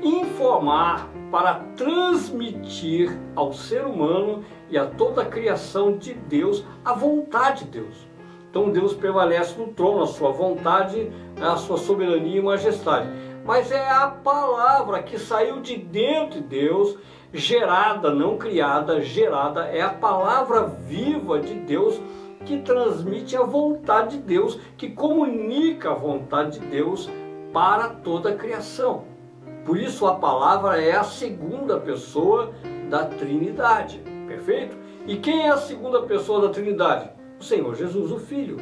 informar, 0.00 1.10
para 1.28 1.54
transmitir 1.76 3.18
ao 3.34 3.52
ser 3.52 3.84
humano 3.84 4.44
e 4.70 4.78
a 4.78 4.86
toda 4.86 5.22
a 5.22 5.26
criação 5.26 5.98
de 5.98 6.14
Deus 6.14 6.64
a 6.84 6.92
vontade 6.92 7.64
de 7.64 7.80
Deus. 7.80 8.07
Então 8.50 8.70
Deus 8.70 8.94
permanece 8.94 9.58
no 9.58 9.68
trono, 9.68 10.02
a 10.02 10.06
sua 10.06 10.30
vontade, 10.30 11.10
a 11.40 11.56
sua 11.56 11.76
soberania 11.76 12.38
e 12.38 12.42
majestade. 12.42 13.08
Mas 13.44 13.70
é 13.70 13.88
a 13.88 14.08
palavra 14.08 15.02
que 15.02 15.18
saiu 15.18 15.60
de 15.60 15.76
dentro 15.76 16.40
de 16.40 16.46
Deus, 16.46 16.98
gerada, 17.32 18.10
não 18.10 18.36
criada, 18.36 19.00
gerada, 19.00 19.66
é 19.66 19.80
a 19.80 19.90
palavra 19.90 20.64
viva 20.64 21.38
de 21.38 21.54
Deus 21.54 22.00
que 22.44 22.58
transmite 22.58 23.36
a 23.36 23.42
vontade 23.42 24.16
de 24.16 24.22
Deus, 24.22 24.58
que 24.76 24.90
comunica 24.90 25.90
a 25.90 25.94
vontade 25.94 26.58
de 26.58 26.66
Deus 26.66 27.08
para 27.52 27.88
toda 27.88 28.30
a 28.30 28.36
criação. 28.36 29.04
Por 29.64 29.76
isso 29.76 30.06
a 30.06 30.14
palavra 30.14 30.80
é 30.80 30.96
a 30.96 31.04
segunda 31.04 31.78
pessoa 31.78 32.52
da 32.88 33.04
Trindade, 33.04 33.98
perfeito? 34.26 34.76
E 35.06 35.16
quem 35.16 35.46
é 35.46 35.50
a 35.50 35.58
segunda 35.58 36.02
pessoa 36.02 36.40
da 36.40 36.48
Trindade? 36.48 37.17
O 37.38 37.44
Senhor 37.44 37.74
Jesus, 37.74 38.10
o 38.10 38.18
Filho. 38.18 38.56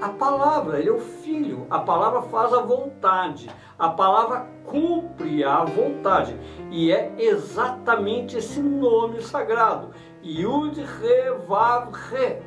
A 0.00 0.10
palavra, 0.10 0.78
ele 0.78 0.88
é 0.88 0.92
o 0.92 1.00
Filho. 1.00 1.66
A 1.70 1.78
palavra 1.78 2.22
faz 2.22 2.52
a 2.52 2.60
vontade. 2.60 3.48
A 3.78 3.88
palavra 3.88 4.46
cumpre 4.64 5.44
a 5.44 5.64
vontade. 5.64 6.36
E 6.70 6.92
é 6.92 7.14
exatamente 7.18 8.36
esse 8.36 8.60
nome 8.60 9.22
sagrado. 9.22 9.90
Yud 10.22 10.80
Re 10.80 11.30
Vav 11.46 11.92
Re 11.92 12.42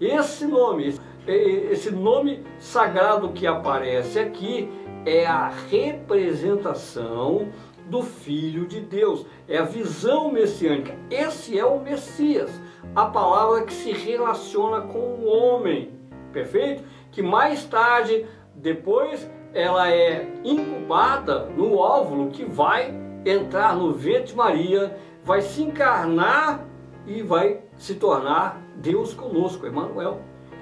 esse 0.00 0.46
nome, 0.46 0.98
esse 1.26 1.90
nome 1.90 2.42
sagrado 2.58 3.32
que 3.32 3.46
aparece 3.46 4.18
aqui 4.18 4.70
é 5.04 5.26
a 5.26 5.48
representação 5.48 7.48
do 7.84 8.02
Filho 8.02 8.66
de 8.66 8.80
Deus, 8.80 9.26
é 9.46 9.58
a 9.58 9.64
visão 9.64 10.32
messiânica. 10.32 10.96
Esse 11.10 11.58
é 11.58 11.66
o 11.66 11.80
Messias, 11.80 12.50
a 12.94 13.06
palavra 13.06 13.62
que 13.62 13.72
se 13.72 13.92
relaciona 13.92 14.82
com 14.82 14.98
o 14.98 15.26
homem, 15.26 15.92
perfeito? 16.32 16.82
Que 17.10 17.22
mais 17.22 17.64
tarde, 17.64 18.26
depois, 18.54 19.30
ela 19.52 19.90
é 19.90 20.28
incubada 20.44 21.46
no 21.56 21.76
óvulo 21.76 22.30
que 22.30 22.44
vai 22.44 22.94
entrar 23.24 23.76
no 23.76 23.92
ventre 23.92 24.28
de 24.28 24.36
Maria, 24.36 24.96
vai 25.24 25.42
se 25.42 25.62
encarnar 25.62 26.64
e 27.06 27.22
vai 27.22 27.60
se 27.76 27.94
tornar 27.94 28.60
Deus 28.76 29.14
conosco, 29.14 29.66
Emmanuel. 29.66 30.20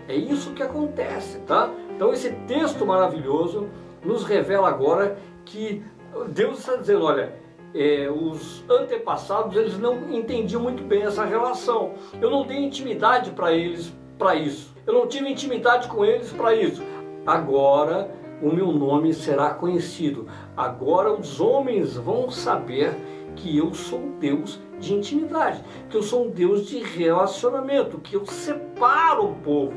É 0.09 0.14
isso 0.14 0.52
que 0.52 0.62
acontece, 0.62 1.38
tá? 1.40 1.70
Então 1.94 2.12
esse 2.12 2.31
texto 2.46 2.87
maravilhoso 2.87 3.68
nos 4.02 4.24
revela 4.24 4.68
agora 4.68 5.18
que 5.44 5.85
Deus 6.28 6.61
está 6.61 6.76
dizendo, 6.76 7.04
olha, 7.04 7.35
é, 7.74 8.11
os 8.11 8.64
antepassados 8.68 9.57
eles 9.57 9.78
não 9.78 10.11
entendiam 10.11 10.62
muito 10.62 10.83
bem 10.83 11.02
essa 11.02 11.24
relação. 11.24 11.92
Eu 12.20 12.31
não 12.31 12.46
dei 12.46 12.59
intimidade 12.59 13.31
para 13.31 13.52
eles 13.52 13.92
para 14.18 14.35
isso. 14.35 14.74
Eu 14.87 14.94
não 14.94 15.07
tive 15.07 15.28
intimidade 15.28 15.88
com 15.88 16.04
eles 16.04 16.33
para 16.33 16.54
isso. 16.54 16.83
Agora 17.26 18.11
o 18.42 18.52
meu 18.52 18.72
nome 18.72 19.12
será 19.12 19.50
conhecido. 19.50 20.26
Agora 20.57 21.12
os 21.12 21.40
homens 21.40 21.96
vão 21.96 22.31
saber 22.31 22.94
que 23.37 23.57
eu 23.57 23.74
sou 23.74 24.00
Deus 24.18 24.61
de 24.78 24.94
intimidade, 24.94 25.62
que 25.90 25.96
eu 25.96 26.02
sou 26.02 26.26
um 26.26 26.31
Deus 26.31 26.66
de 26.66 26.78
relacionamento, 26.78 27.98
que 27.98 28.14
eu 28.14 28.24
separo 28.26 29.26
o 29.31 29.35
povo, 29.37 29.74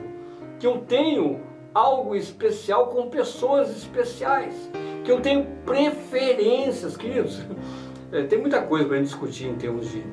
que 0.60 0.66
eu 0.66 0.80
tenho 0.80 1.42
algo 1.74 2.16
especial 2.16 2.88
com 2.88 3.10
pessoas 3.10 3.70
especiais, 3.70 4.70
que 5.04 5.12
eu 5.12 5.22
tenho 5.22 5.46
preferências, 5.66 6.96
queridos. 6.96 7.42
É, 8.14 8.24
tem 8.24 8.42
muita 8.42 8.62
coisa 8.62 8.86
para 8.86 9.00
discutir 9.00 9.48
em 9.48 9.56
termos 9.56 9.90
de 9.90 10.04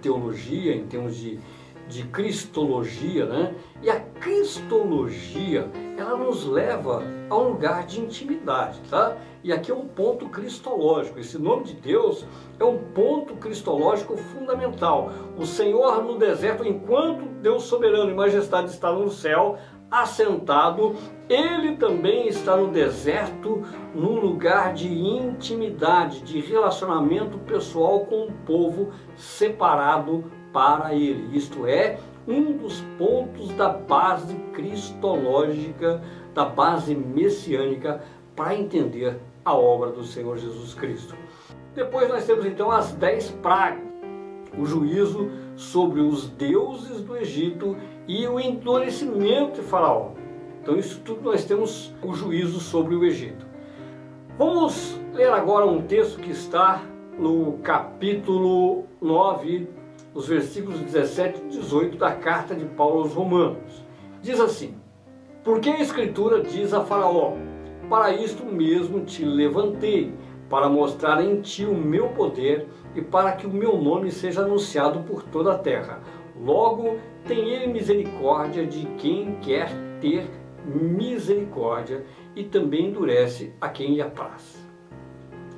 teologia, 0.00 0.76
em 0.76 0.86
termos 0.86 1.16
de 1.16 1.40
de 1.88 2.02
cristologia, 2.04 3.24
né? 3.24 3.54
E 3.82 3.88
a 3.88 3.98
cristologia, 3.98 5.68
ela 5.96 6.16
nos 6.16 6.44
leva 6.44 7.02
a 7.30 7.36
um 7.36 7.48
lugar 7.48 7.86
de 7.86 8.00
intimidade, 8.00 8.78
tá? 8.90 9.16
E 9.42 9.52
aqui 9.52 9.70
é 9.70 9.74
um 9.74 9.86
ponto 9.86 10.28
cristológico. 10.28 11.18
Esse 11.18 11.38
nome 11.38 11.64
de 11.64 11.74
Deus 11.74 12.26
é 12.60 12.64
um 12.64 12.78
ponto 12.78 13.34
cristológico 13.36 14.16
fundamental. 14.16 15.10
O 15.38 15.46
Senhor 15.46 16.04
no 16.04 16.18
deserto, 16.18 16.66
enquanto 16.66 17.24
Deus 17.40 17.64
soberano 17.64 18.10
e 18.10 18.14
majestade 18.14 18.68
está 18.68 18.92
no 18.92 19.10
céu, 19.10 19.56
assentado, 19.90 20.94
ele 21.28 21.76
também 21.76 22.28
está 22.28 22.56
no 22.56 22.68
deserto, 22.68 23.62
num 23.94 24.20
lugar 24.20 24.74
de 24.74 24.88
intimidade, 24.88 26.20
de 26.22 26.40
relacionamento 26.40 27.38
pessoal 27.38 28.00
com 28.00 28.26
o 28.26 28.32
povo 28.46 28.90
separado 29.16 30.24
para 30.52 30.94
ele. 30.94 31.36
Isto 31.36 31.66
é, 31.66 31.98
um 32.26 32.56
dos 32.56 32.80
pontos 32.98 33.50
da 33.54 33.70
base 33.70 34.34
cristológica, 34.52 36.02
da 36.34 36.44
base 36.44 36.94
messiânica, 36.94 38.02
para 38.36 38.54
entender 38.54 39.18
a 39.44 39.54
obra 39.54 39.90
do 39.90 40.04
Senhor 40.04 40.36
Jesus 40.36 40.74
Cristo. 40.74 41.14
Depois 41.74 42.08
nós 42.08 42.26
temos 42.26 42.44
então 42.44 42.70
as 42.70 42.92
dez 42.92 43.30
pragas, 43.30 43.82
o 44.58 44.64
juízo 44.64 45.30
sobre 45.58 46.00
os 46.00 46.28
deuses 46.28 47.00
do 47.00 47.16
Egito 47.16 47.76
e 48.06 48.26
o 48.28 48.38
endurecimento 48.38 49.60
de 49.60 49.66
Faraó. 49.66 50.12
Então, 50.62 50.76
isso 50.76 51.00
tudo 51.04 51.22
nós 51.22 51.44
temos 51.44 51.92
o 52.00 52.14
juízo 52.14 52.60
sobre 52.60 52.94
o 52.94 53.04
Egito. 53.04 53.44
Vamos 54.38 55.00
ler 55.12 55.30
agora 55.30 55.66
um 55.66 55.82
texto 55.82 56.20
que 56.20 56.30
está 56.30 56.80
no 57.18 57.54
capítulo 57.58 58.84
9 59.00 59.68
os 60.14 60.28
versículos 60.28 60.78
17 60.80 61.42
e 61.42 61.48
18 61.48 61.98
da 61.98 62.12
carta 62.12 62.54
de 62.54 62.64
Paulo 62.64 63.00
aos 63.00 63.12
Romanos. 63.12 63.84
Diz 64.22 64.38
assim: 64.38 64.76
Porque 65.42 65.70
a 65.70 65.80
Escritura 65.80 66.40
diz 66.40 66.72
a 66.72 66.84
Faraó: 66.84 67.32
Para 67.90 68.14
isto 68.14 68.46
mesmo 68.46 69.00
te 69.00 69.24
levantei, 69.24 70.14
para 70.48 70.68
mostrar 70.68 71.22
em 71.22 71.40
ti 71.40 71.64
o 71.64 71.74
meu 71.74 72.10
poder 72.10 72.68
e 72.98 73.02
para 73.02 73.32
que 73.32 73.46
o 73.46 73.50
meu 73.50 73.78
nome 73.78 74.10
seja 74.10 74.42
anunciado 74.42 75.00
por 75.04 75.22
toda 75.22 75.52
a 75.52 75.58
terra. 75.58 76.00
Logo, 76.36 76.98
tem 77.26 77.48
ele 77.50 77.68
misericórdia 77.68 78.66
de 78.66 78.86
quem 78.98 79.36
quer 79.36 79.70
ter 80.00 80.28
misericórdia 80.64 82.04
e 82.34 82.42
também 82.42 82.86
endurece 82.86 83.54
a 83.60 83.68
quem 83.68 83.94
lhe 83.94 84.02
apraz. 84.02 84.66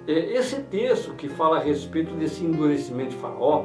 É, 0.07 0.13
esse 0.13 0.61
texto 0.65 1.15
que 1.15 1.29
fala 1.29 1.57
a 1.57 1.61
respeito 1.61 2.15
desse 2.15 2.45
endurecimento 2.45 3.11
de 3.11 3.17
Faraó 3.17 3.65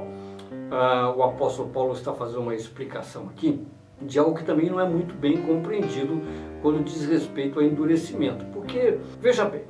ah, 0.71 1.13
o 1.15 1.21
apóstolo 1.21 1.69
Paulo 1.69 1.93
está 1.93 2.13
fazendo 2.13 2.41
uma 2.41 2.55
explicação 2.55 3.27
aqui 3.27 3.65
de 4.01 4.17
algo 4.19 4.35
que 4.35 4.43
também 4.43 4.69
não 4.69 4.79
é 4.79 4.87
muito 4.87 5.13
bem 5.15 5.41
compreendido 5.41 6.21
quando 6.61 6.83
diz 6.83 7.05
respeito 7.05 7.59
ao 7.59 7.65
endurecimento. 7.65 8.45
Porque, 8.47 8.99
veja 9.21 9.45
bem, 9.45 9.63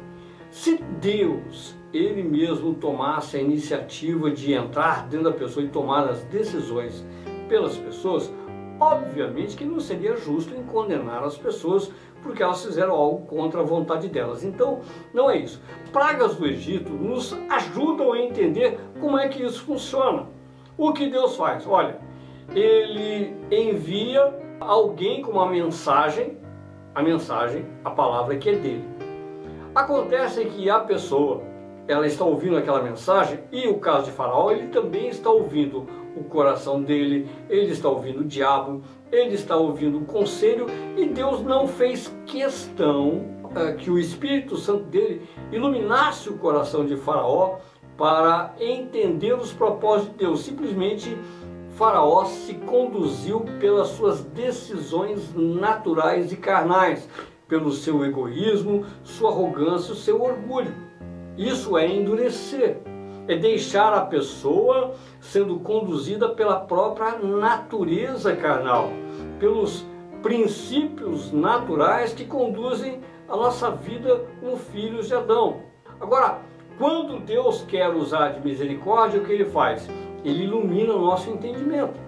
se 0.49 0.77
Deus, 1.01 1.75
Ele 1.95 2.23
mesmo, 2.23 2.73
tomasse 2.73 3.37
a 3.37 3.41
iniciativa 3.41 4.29
de 4.29 4.53
entrar 4.53 5.07
dentro 5.07 5.31
da 5.31 5.37
pessoa 5.37 5.65
e 5.65 5.69
tomar 5.69 6.09
as 6.09 6.23
decisões 6.25 7.05
pelas 7.47 7.77
pessoas, 7.77 8.33
obviamente 8.79 9.55
que 9.55 9.63
não 9.63 9.79
seria 9.79 10.17
justo 10.17 10.53
em 10.53 10.63
condenar 10.63 11.23
as 11.23 11.37
pessoas 11.37 11.89
porque 12.21 12.43
elas 12.43 12.65
fizeram 12.65 12.93
algo 12.93 13.25
contra 13.27 13.61
a 13.61 13.63
vontade 13.63 14.09
delas. 14.09 14.43
Então, 14.43 14.81
não 15.13 15.29
é 15.29 15.37
isso. 15.37 15.61
Pragas 15.93 16.35
do 16.35 16.45
Egito 16.45 16.91
nos 16.91 17.33
ajudam 17.49 18.11
a 18.11 18.19
entender 18.19 18.79
como 18.99 19.17
é 19.17 19.29
que 19.29 19.43
isso 19.43 19.63
funciona. 19.63 20.27
O 20.77 20.91
que 20.91 21.07
Deus 21.07 21.37
faz? 21.37 21.65
Olha, 21.65 21.97
ele 22.53 23.33
envia 23.49 24.33
alguém 24.59 25.21
com 25.21 25.31
uma 25.31 25.47
mensagem, 25.47 26.37
a 26.93 27.01
mensagem, 27.01 27.65
a 27.85 27.91
palavra 27.91 28.35
que 28.35 28.49
é 28.49 28.55
dele. 28.55 28.85
Acontece 29.73 30.45
que 30.45 30.69
a 30.69 30.79
pessoa, 30.79 31.43
ela 31.87 32.07
está 32.07 32.25
ouvindo 32.25 32.57
aquela 32.57 32.81
mensagem 32.81 33.39
e 33.51 33.67
o 33.67 33.79
caso 33.79 34.05
de 34.05 34.11
Faraó, 34.11 34.51
ele 34.51 34.67
também 34.67 35.07
está 35.07 35.29
ouvindo 35.29 35.87
o 36.15 36.23
coração 36.23 36.81
dele, 36.81 37.27
ele 37.49 37.71
está 37.71 37.89
ouvindo 37.89 38.21
o 38.21 38.25
diabo, 38.25 38.81
ele 39.11 39.35
está 39.35 39.55
ouvindo 39.55 39.99
o 39.99 40.05
conselho 40.05 40.65
e 40.97 41.05
Deus 41.05 41.41
não 41.41 41.67
fez 41.67 42.13
questão 42.25 43.25
uh, 43.43 43.75
que 43.77 43.91
o 43.91 43.99
Espírito 43.99 44.57
Santo 44.57 44.85
dele 44.85 45.27
iluminasse 45.51 46.29
o 46.29 46.37
coração 46.37 46.85
de 46.85 46.95
Faraó 46.95 47.57
para 47.97 48.55
entender 48.59 49.33
os 49.33 49.53
propósitos 49.53 50.13
de 50.13 50.17
Deus. 50.19 50.41
Simplesmente 50.41 51.17
Faraó 51.71 52.25
se 52.25 52.53
conduziu 52.53 53.41
pelas 53.59 53.89
suas 53.89 54.23
decisões 54.23 55.33
naturais 55.35 56.31
e 56.31 56.37
carnais, 56.37 57.07
pelo 57.47 57.71
seu 57.71 58.03
egoísmo, 58.03 58.85
sua 59.03 59.29
arrogância, 59.29 59.93
o 59.93 59.97
seu 59.97 60.21
orgulho. 60.21 60.84
Isso 61.37 61.77
é 61.77 61.87
endurecer, 61.87 62.77
é 63.27 63.35
deixar 63.35 63.93
a 63.93 64.05
pessoa 64.05 64.93
sendo 65.19 65.59
conduzida 65.59 66.29
pela 66.29 66.59
própria 66.61 67.17
natureza 67.17 68.35
carnal, 68.35 68.89
pelos 69.39 69.85
princípios 70.21 71.31
naturais 71.31 72.13
que 72.13 72.25
conduzem 72.25 73.01
a 73.27 73.35
nossa 73.35 73.71
vida 73.71 74.25
como 74.39 74.57
filhos 74.57 75.07
de 75.07 75.15
Adão. 75.15 75.61
Agora, 75.99 76.39
quando 76.77 77.19
Deus 77.19 77.63
quer 77.67 77.89
usar 77.89 78.29
de 78.29 78.45
misericórdia, 78.45 79.19
o 79.19 79.25
que 79.25 79.31
ele 79.31 79.45
faz? 79.45 79.87
Ele 80.23 80.43
ilumina 80.43 80.93
o 80.93 81.01
nosso 81.01 81.29
entendimento. 81.29 81.99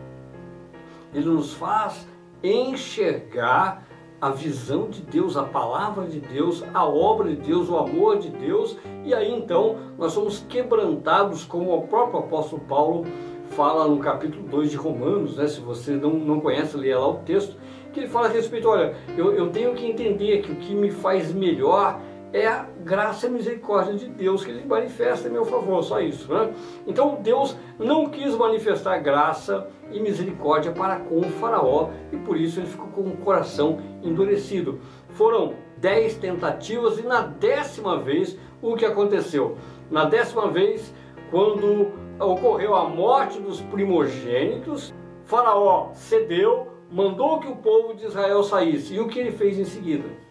Ele 1.14 1.26
nos 1.26 1.54
faz 1.54 2.08
enxergar 2.44 3.87
a 4.20 4.32
visão 4.32 4.90
de 4.90 5.02
Deus, 5.02 5.38
a 5.38 5.44
palavra 5.44 6.06
de 6.06 6.20
Deus, 6.20 6.64
a 6.74 6.86
obra 6.86 7.30
de 7.30 7.36
Deus, 7.36 7.70
o 7.70 7.78
amor 7.78 8.18
de 8.18 8.30
Deus, 8.30 8.78
e 9.04 9.14
aí 9.14 9.32
então 9.32 9.78
nós 9.98 10.14
somos 10.14 10.44
quebrantados, 10.50 11.46
como 11.46 11.76
o 11.76 11.88
próprio 11.88 12.20
apóstolo 12.20 12.62
Paulo 12.68 13.06
fala 13.52 13.88
no 13.88 14.00
capítulo 14.00 14.48
2 14.48 14.72
de 14.72 14.78
Romanos, 14.78 15.38
né? 15.38 15.48
se 15.48 15.60
você 15.60 15.92
não, 15.92 16.12
não 16.12 16.40
conhece, 16.40 16.76
leia 16.76 17.00
lá 17.00 17.08
o 17.08 17.20
texto, 17.20 17.56
que 17.94 18.02
ele 18.02 18.10
fala 18.10 18.28
a 18.28 18.32
respeito, 18.32 18.68
olha, 18.68 18.96
eu, 19.16 19.34
eu 19.34 19.50
tenho 19.50 19.74
que 19.74 19.86
entender 19.86 20.42
que 20.42 20.52
o 20.52 20.56
que 20.56 20.76
me 20.76 20.92
faz 20.92 21.34
melhor 21.34 22.00
é 22.34 22.46
a 22.46 22.66
graça 22.84 23.26
e 23.26 23.30
a 23.30 23.32
misericórdia 23.32 23.94
de 23.94 24.08
Deus 24.08 24.44
que 24.44 24.52
ele 24.52 24.66
manifesta 24.66 25.28
em 25.28 25.32
meu 25.32 25.46
favor, 25.46 25.84
só 25.84 26.00
isso. 26.02 26.32
Né? 26.34 26.54
Então 26.86 27.20
Deus 27.22 27.56
não 27.80 28.10
quis 28.10 28.36
manifestar 28.36 29.00
graça 29.00 29.68
e 29.92 30.00
misericórdia 30.00 30.72
para 30.72 31.00
com 31.00 31.20
o 31.20 31.24
faraó 31.24 31.90
e 32.12 32.18
por 32.18 32.38
isso 32.38 32.60
ele 32.60 32.68
ficou 32.68 32.88
com 32.88 33.02
o 33.02 33.18
coração 33.18 33.80
endurecido. 34.04 34.80
Foram 35.10 35.54
dez 35.78 36.16
tentativas 36.16 37.00
e 37.00 37.04
na 37.04 37.22
décima 37.22 37.98
vez 38.00 38.38
o 38.62 38.76
que 38.76 38.86
aconteceu? 38.86 39.58
Na 39.90 40.06
décima 40.06 40.50
vez, 40.50 40.94
quando 41.32 41.92
ocorreu 42.20 42.76
a 42.76 42.90
morte 42.90 43.40
dos 43.40 43.62
primogênitos, 43.62 44.94
faraó 45.26 45.92
cedeu, 45.94 46.68
mandou 46.92 47.40
que 47.40 47.48
o 47.48 47.56
povo 47.56 47.94
de 47.94 48.06
Israel 48.06 48.44
saísse. 48.44 48.96
E 48.96 49.00
o 49.00 49.08
que 49.08 49.20
ele 49.20 49.32
fez 49.32 49.60
em 49.60 49.66
seguida? 49.66 50.27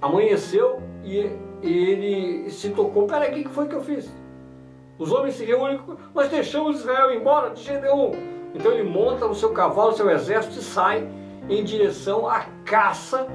Amanheceu 0.00 0.80
e 1.04 1.30
ele 1.62 2.50
se 2.50 2.70
tocou. 2.70 3.06
Peraí, 3.06 3.30
o 3.30 3.44
que 3.44 3.48
foi 3.48 3.68
que 3.68 3.74
eu 3.74 3.82
fiz? 3.82 4.10
Os 4.98 5.12
homens 5.12 5.36
se 5.36 5.44
reúnem, 5.44 5.80
nós 6.14 6.28
deixamos 6.28 6.80
Israel 6.80 7.12
embora 7.12 7.50
de 7.50 7.62
Gedeon. 7.62 8.12
Então 8.54 8.72
ele 8.72 8.88
monta 8.88 9.26
o 9.26 9.34
seu 9.34 9.50
cavalo, 9.50 9.90
o 9.90 9.96
seu 9.96 10.10
exército 10.10 10.58
e 10.58 10.62
sai 10.62 11.08
em 11.48 11.64
direção 11.64 12.28
à 12.28 12.44
caça 12.64 13.26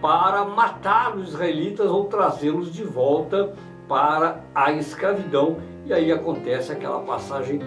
para 0.00 0.44
matar 0.44 1.16
os 1.16 1.28
israelitas 1.28 1.88
ou 1.88 2.06
trazê-los 2.06 2.72
de 2.72 2.82
volta 2.82 3.54
para 3.88 4.40
a 4.54 4.72
escravidão. 4.72 5.58
E 5.86 5.92
aí 5.92 6.10
acontece 6.10 6.72
aquela 6.72 7.00
passagem 7.00 7.60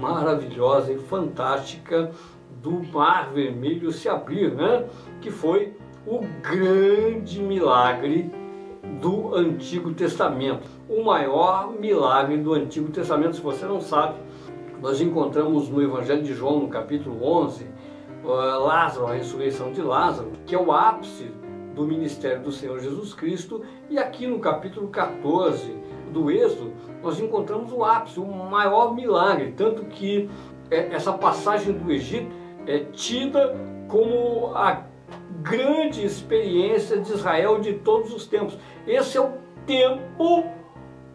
maravilhosa 0.00 0.92
e 0.92 0.98
fantástica 0.98 2.10
do 2.60 2.82
Mar 2.92 3.30
Vermelho 3.32 3.92
se 3.92 4.08
abrir, 4.08 4.52
né? 4.52 4.84
que 5.20 5.30
foi 5.30 5.75
o 6.06 6.20
grande 6.40 7.42
milagre 7.42 8.30
do 9.00 9.34
Antigo 9.34 9.92
Testamento. 9.92 10.68
O 10.88 11.02
maior 11.02 11.72
milagre 11.72 12.36
do 12.36 12.54
Antigo 12.54 12.90
Testamento, 12.92 13.36
se 13.36 13.42
você 13.42 13.66
não 13.66 13.80
sabe, 13.80 14.14
nós 14.80 15.00
encontramos 15.00 15.68
no 15.68 15.82
Evangelho 15.82 16.22
de 16.22 16.32
João, 16.32 16.60
no 16.60 16.68
capítulo 16.68 17.24
11, 17.24 17.66
Lázaro, 18.22 19.06
a 19.06 19.14
ressurreição 19.14 19.72
de 19.72 19.82
Lázaro, 19.82 20.30
que 20.46 20.54
é 20.54 20.58
o 20.58 20.70
ápice 20.70 21.30
do 21.74 21.84
ministério 21.84 22.42
do 22.42 22.52
Senhor 22.52 22.78
Jesus 22.78 23.12
Cristo, 23.12 23.62
e 23.90 23.98
aqui 23.98 24.26
no 24.26 24.38
capítulo 24.38 24.88
14 24.88 25.76
do 26.12 26.30
Êxodo, 26.30 26.72
nós 27.02 27.20
encontramos 27.20 27.72
o 27.72 27.84
ápice, 27.84 28.20
o 28.20 28.26
maior 28.26 28.94
milagre, 28.94 29.52
tanto 29.56 29.84
que 29.84 30.30
é, 30.70 30.94
essa 30.94 31.12
passagem 31.12 31.72
do 31.74 31.92
Egito 31.92 32.30
é 32.66 32.78
tida 32.78 33.54
como 33.88 34.52
a 34.54 34.82
grande 35.42 36.04
experiência 36.04 36.98
de 36.98 37.12
Israel 37.12 37.58
de 37.60 37.74
todos 37.74 38.12
os 38.12 38.26
tempos. 38.26 38.58
Esse 38.86 39.16
é 39.16 39.20
o 39.20 39.32
tempo 39.66 40.44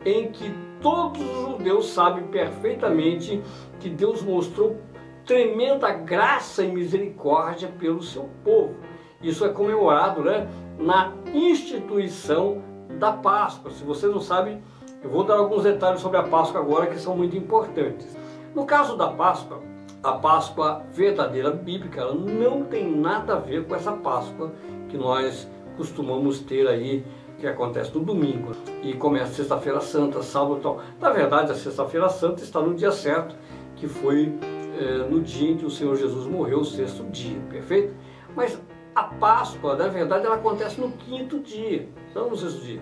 em 0.05 0.31
que 0.31 0.53
todos 0.81 1.21
os 1.21 1.51
judeus 1.51 1.89
sabem 1.89 2.25
perfeitamente 2.27 3.41
que 3.79 3.89
Deus 3.89 4.21
mostrou 4.21 4.77
tremenda 5.25 5.91
graça 5.91 6.63
e 6.63 6.71
misericórdia 6.71 7.67
pelo 7.79 8.01
seu 8.01 8.29
povo. 8.43 8.75
Isso 9.21 9.45
é 9.45 9.49
comemorado 9.49 10.23
né, 10.23 10.47
na 10.79 11.13
instituição 11.33 12.63
da 12.99 13.11
Páscoa. 13.11 13.71
Se 13.71 13.83
você 13.83 14.07
não 14.07 14.19
sabe, 14.19 14.61
eu 15.03 15.09
vou 15.09 15.23
dar 15.23 15.35
alguns 15.35 15.63
detalhes 15.63 16.01
sobre 16.01 16.17
a 16.17 16.23
Páscoa 16.23 16.59
agora 16.59 16.87
que 16.87 16.99
são 16.99 17.15
muito 17.15 17.37
importantes. 17.37 18.17
No 18.55 18.65
caso 18.65 18.97
da 18.97 19.07
Páscoa, 19.07 19.61
a 20.03 20.13
Páscoa 20.13 20.83
verdadeira 20.91 21.51
bíblica 21.51 22.01
ela 22.01 22.15
não 22.15 22.63
tem 22.63 22.89
nada 22.89 23.33
a 23.33 23.39
ver 23.39 23.65
com 23.65 23.75
essa 23.75 23.91
Páscoa 23.91 24.51
que 24.89 24.97
nós 24.97 25.47
costumamos 25.77 26.39
ter 26.39 26.67
aí, 26.67 27.05
que 27.37 27.47
acontece 27.47 27.93
no 27.93 28.03
domingo 28.03 28.51
e 28.83 28.93
começa 28.93 29.33
sexta-feira 29.33 29.79
santa, 29.79 30.21
sábado 30.21 30.57
e 30.57 30.61
tal. 30.61 30.81
Na 30.99 31.09
verdade, 31.09 31.51
a 31.51 31.55
sexta-feira 31.55 32.09
santa 32.09 32.43
está 32.43 32.61
no 32.61 32.73
dia 32.73 32.91
certo, 32.91 33.35
que 33.75 33.87
foi 33.87 34.37
eh, 34.79 35.07
no 35.09 35.21
dia 35.21 35.51
em 35.51 35.57
que 35.57 35.65
o 35.65 35.69
Senhor 35.69 35.95
Jesus 35.95 36.27
morreu, 36.27 36.59
o 36.59 36.65
sexto 36.65 37.03
dia, 37.05 37.39
perfeito? 37.49 37.95
Mas 38.35 38.59
a 38.93 39.03
Páscoa, 39.03 39.75
na 39.75 39.87
verdade, 39.87 40.25
ela 40.25 40.35
acontece 40.35 40.79
no 40.79 40.91
quinto 40.91 41.39
dia, 41.39 41.87
não 42.13 42.29
no 42.29 42.35
sexto 42.35 42.61
dia. 42.61 42.81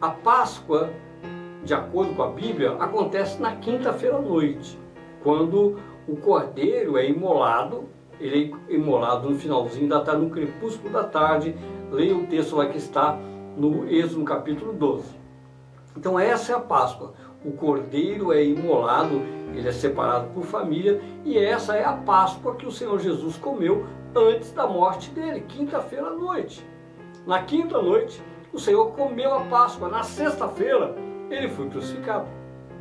A 0.00 0.10
Páscoa, 0.10 0.90
de 1.64 1.72
acordo 1.72 2.14
com 2.14 2.22
a 2.22 2.30
Bíblia, 2.30 2.72
acontece 2.72 3.40
na 3.40 3.56
quinta-feira 3.56 4.16
à 4.16 4.20
noite, 4.20 4.78
quando 5.22 5.78
o 6.08 6.16
cordeiro 6.16 6.96
é 6.96 7.06
imolado, 7.06 7.84
ele 8.18 8.54
é 8.68 8.74
imolado 8.74 9.28
no 9.28 9.38
finalzinho 9.38 9.88
da 9.88 10.00
tarde, 10.00 10.22
no 10.22 10.30
crepúsculo 10.30 10.90
da 10.90 11.04
tarde. 11.04 11.54
Leia 11.90 12.16
o 12.16 12.26
texto 12.26 12.56
lá 12.56 12.66
que 12.66 12.78
está 12.78 13.18
no 13.56 13.88
Êxodo, 13.88 14.24
capítulo 14.24 14.72
12. 14.72 15.14
Então 15.96 16.18
essa 16.18 16.52
é 16.52 16.56
a 16.56 16.60
Páscoa. 16.60 17.12
O 17.44 17.52
cordeiro 17.52 18.32
é 18.32 18.42
imolado, 18.44 19.20
ele 19.54 19.68
é 19.68 19.72
separado 19.72 20.28
por 20.34 20.44
família, 20.44 21.00
e 21.24 21.38
essa 21.38 21.76
é 21.76 21.84
a 21.84 21.92
Páscoa 21.92 22.56
que 22.56 22.66
o 22.66 22.72
Senhor 22.72 22.98
Jesus 22.98 23.36
comeu 23.36 23.86
antes 24.14 24.50
da 24.52 24.66
morte 24.66 25.10
dele, 25.10 25.42
quinta-feira 25.42 26.06
à 26.06 26.10
noite. 26.10 26.66
Na 27.26 27.42
quinta 27.42 27.80
noite, 27.80 28.20
o 28.52 28.58
Senhor 28.58 28.92
comeu 28.92 29.34
a 29.34 29.40
Páscoa. 29.42 29.88
Na 29.88 30.02
sexta-feira, 30.02 30.94
ele 31.30 31.48
foi 31.48 31.68
crucificado. 31.68 32.26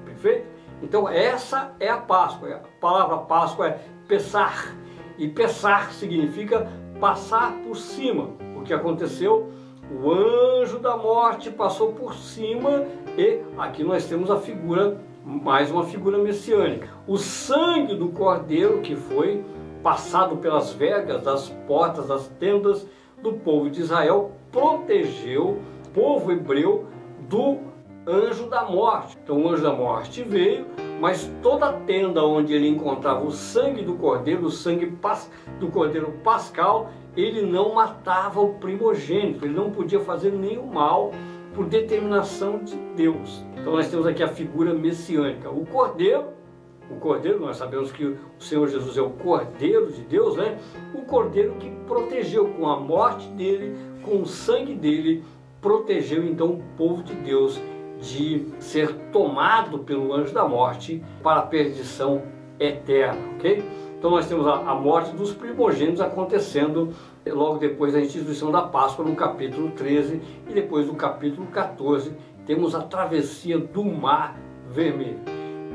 Perfeito? 0.05 0.56
Então 0.81 1.07
essa 1.09 1.73
é 1.79 1.89
a 1.89 1.97
Páscoa. 1.97 2.55
A 2.55 2.79
palavra 2.79 3.17
Páscoa 3.17 3.67
é 3.67 3.79
pesar. 4.07 4.75
E 5.17 5.27
pesar 5.27 5.91
significa 5.91 6.67
passar 6.99 7.53
por 7.63 7.75
cima. 7.75 8.29
O 8.55 8.61
que 8.61 8.73
aconteceu? 8.73 9.51
O 9.89 10.11
anjo 10.11 10.79
da 10.79 10.97
morte 10.97 11.49
passou 11.49 11.93
por 11.93 12.13
cima 12.13 12.85
e 13.17 13.41
aqui 13.57 13.83
nós 13.83 14.05
temos 14.05 14.29
a 14.29 14.37
figura, 14.37 14.99
mais 15.23 15.71
uma 15.71 15.85
figura 15.85 16.17
messiânica. 16.17 16.89
O 17.07 17.17
sangue 17.17 17.95
do 17.95 18.09
cordeiro 18.09 18.81
que 18.81 18.95
foi 18.95 19.45
passado 19.81 20.37
pelas 20.37 20.73
vergas 20.73 21.23
das 21.23 21.49
portas 21.67 22.07
das 22.07 22.27
tendas 22.39 22.85
do 23.21 23.33
povo 23.33 23.69
de 23.69 23.79
Israel 23.79 24.31
protegeu 24.51 25.61
o 25.85 25.89
povo 25.93 26.31
hebreu 26.31 26.85
do 27.29 27.59
anjo 28.07 28.49
da 28.49 28.63
morte. 28.63 29.17
Então 29.21 29.43
o 29.43 29.49
anjo 29.49 29.61
da 29.61 29.73
morte 29.73 30.23
veio, 30.23 30.65
mas 30.99 31.29
toda 31.43 31.67
a 31.67 31.73
tenda 31.73 32.23
onde 32.23 32.53
ele 32.53 32.67
encontrava 32.67 33.25
o 33.25 33.31
sangue 33.31 33.83
do 33.83 33.95
cordeiro, 33.95 34.45
o 34.45 34.51
sangue 34.51 34.91
do 35.59 35.67
cordeiro 35.67 36.13
pascal, 36.23 36.89
ele 37.15 37.41
não 37.41 37.73
matava 37.73 38.39
o 38.39 38.53
primogênito, 38.53 39.45
ele 39.45 39.53
não 39.53 39.71
podia 39.71 39.99
fazer 39.99 40.31
nenhum 40.31 40.65
mal 40.65 41.11
por 41.53 41.65
determinação 41.65 42.63
de 42.63 42.75
Deus. 42.95 43.43
Então 43.59 43.73
nós 43.73 43.89
temos 43.89 44.07
aqui 44.07 44.23
a 44.23 44.27
figura 44.27 44.73
messiânica. 44.73 45.49
O 45.49 45.65
cordeiro, 45.65 46.25
o 46.89 46.95
cordeiro, 46.95 47.39
nós 47.39 47.57
sabemos 47.57 47.91
que 47.91 48.05
o 48.05 48.17
Senhor 48.39 48.67
Jesus 48.69 48.97
é 48.97 49.01
o 49.01 49.09
cordeiro 49.09 49.91
de 49.91 50.01
Deus, 50.01 50.37
né? 50.37 50.57
O 50.93 51.01
cordeiro 51.01 51.55
que 51.55 51.69
protegeu 51.85 52.47
com 52.49 52.67
a 52.67 52.79
morte 52.79 53.27
dele, 53.29 53.75
com 54.03 54.21
o 54.21 54.25
sangue 54.25 54.73
dele, 54.73 55.23
protegeu 55.59 56.23
então 56.23 56.51
o 56.51 56.63
povo 56.77 57.03
de 57.03 57.13
Deus 57.15 57.59
de 57.99 58.47
ser 58.59 58.93
tomado 59.11 59.79
pelo 59.79 60.13
anjo 60.13 60.33
da 60.33 60.47
morte 60.47 61.03
para 61.23 61.41
a 61.41 61.43
perdição 61.43 62.21
eterna, 62.59 63.19
ok? 63.35 63.63
Então 63.97 64.11
nós 64.11 64.27
temos 64.27 64.45
a, 64.45 64.75
morte 64.75 65.15
dos 65.15 65.33
primogênitos 65.33 66.01
acontecendo 66.01 66.93
logo 67.25 67.57
depois 67.57 67.93
da 67.93 67.99
instituição 67.99 68.51
da 68.51 68.61
Páscoa, 68.61 69.03
no 69.03 69.15
capítulo 69.15 69.71
13, 69.71 70.21
e 70.47 70.53
depois 70.53 70.85
no 70.85 70.95
capítulo 70.95 71.47
14, 71.47 72.15
temos 72.45 72.75
a 72.75 72.81
travessia 72.81 73.57
do 73.57 73.83
Mar 73.83 74.37
Vermelho. 74.69 75.19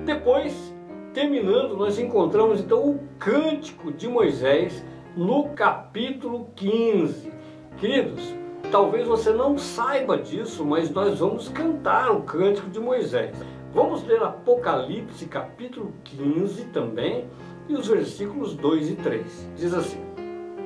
Depois, 0.05 0.73
terminando, 1.13 1.77
nós 1.77 1.99
encontramos 1.99 2.61
então 2.61 2.91
o 2.91 3.01
cântico 3.19 3.93
de 3.93 4.09
Moisés 4.09 4.85
no 5.17 5.51
capítulo 5.51 6.49
15. 6.55 7.31
Queridos, 7.77 8.35
talvez 8.73 9.07
você 9.07 9.31
não 9.31 9.59
saiba 9.59 10.17
disso, 10.17 10.65
mas 10.65 10.91
nós 10.91 11.19
vamos 11.19 11.51
cantar 11.51 12.11
o 12.11 12.23
cântico 12.23 12.71
de 12.71 12.81
Moisés. 12.81 13.37
Vamos 13.75 14.03
ler 14.05 14.23
Apocalipse 14.23 15.27
capítulo 15.27 15.93
15 16.03 16.65
também, 16.73 17.27
e 17.69 17.75
os 17.75 17.87
versículos 17.87 18.55
2 18.55 18.91
e 18.91 18.95
3. 18.95 19.51
Diz 19.55 19.75
assim: 19.75 20.01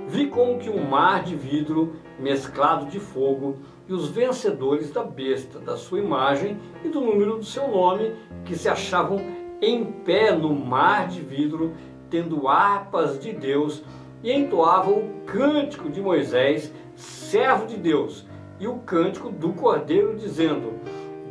Vi 0.06 0.28
como 0.28 0.58
que 0.58 0.70
um 0.70 0.88
mar 0.88 1.24
de 1.24 1.34
vidro 1.34 1.96
mesclado 2.18 2.86
de 2.86 3.00
fogo 3.00 3.56
e 3.88 3.92
os 3.92 4.08
vencedores 4.08 4.92
da 4.92 5.02
besta, 5.02 5.58
da 5.58 5.76
sua 5.76 5.98
imagem 5.98 6.58
e 6.84 6.88
do 6.88 7.00
número 7.00 7.38
do 7.38 7.44
seu 7.44 7.66
nome, 7.68 8.14
que 8.44 8.56
se 8.56 8.68
achavam 8.68 9.20
em 9.60 9.84
pé 9.84 10.30
no 10.30 10.54
mar 10.54 11.08
de 11.08 11.20
vidro, 11.20 11.72
tendo 12.08 12.46
harpas 12.46 13.18
de 13.18 13.32
Deus, 13.32 13.82
e 14.22 14.32
entoavam 14.32 14.94
o 14.94 15.20
cântico 15.26 15.90
de 15.90 16.00
Moisés, 16.00 16.72
servo 16.96 17.66
de 17.66 17.76
Deus, 17.76 18.26
e 18.58 18.66
o 18.66 18.78
cântico 18.78 19.30
do 19.30 19.52
Cordeiro, 19.52 20.16
dizendo: 20.16 20.74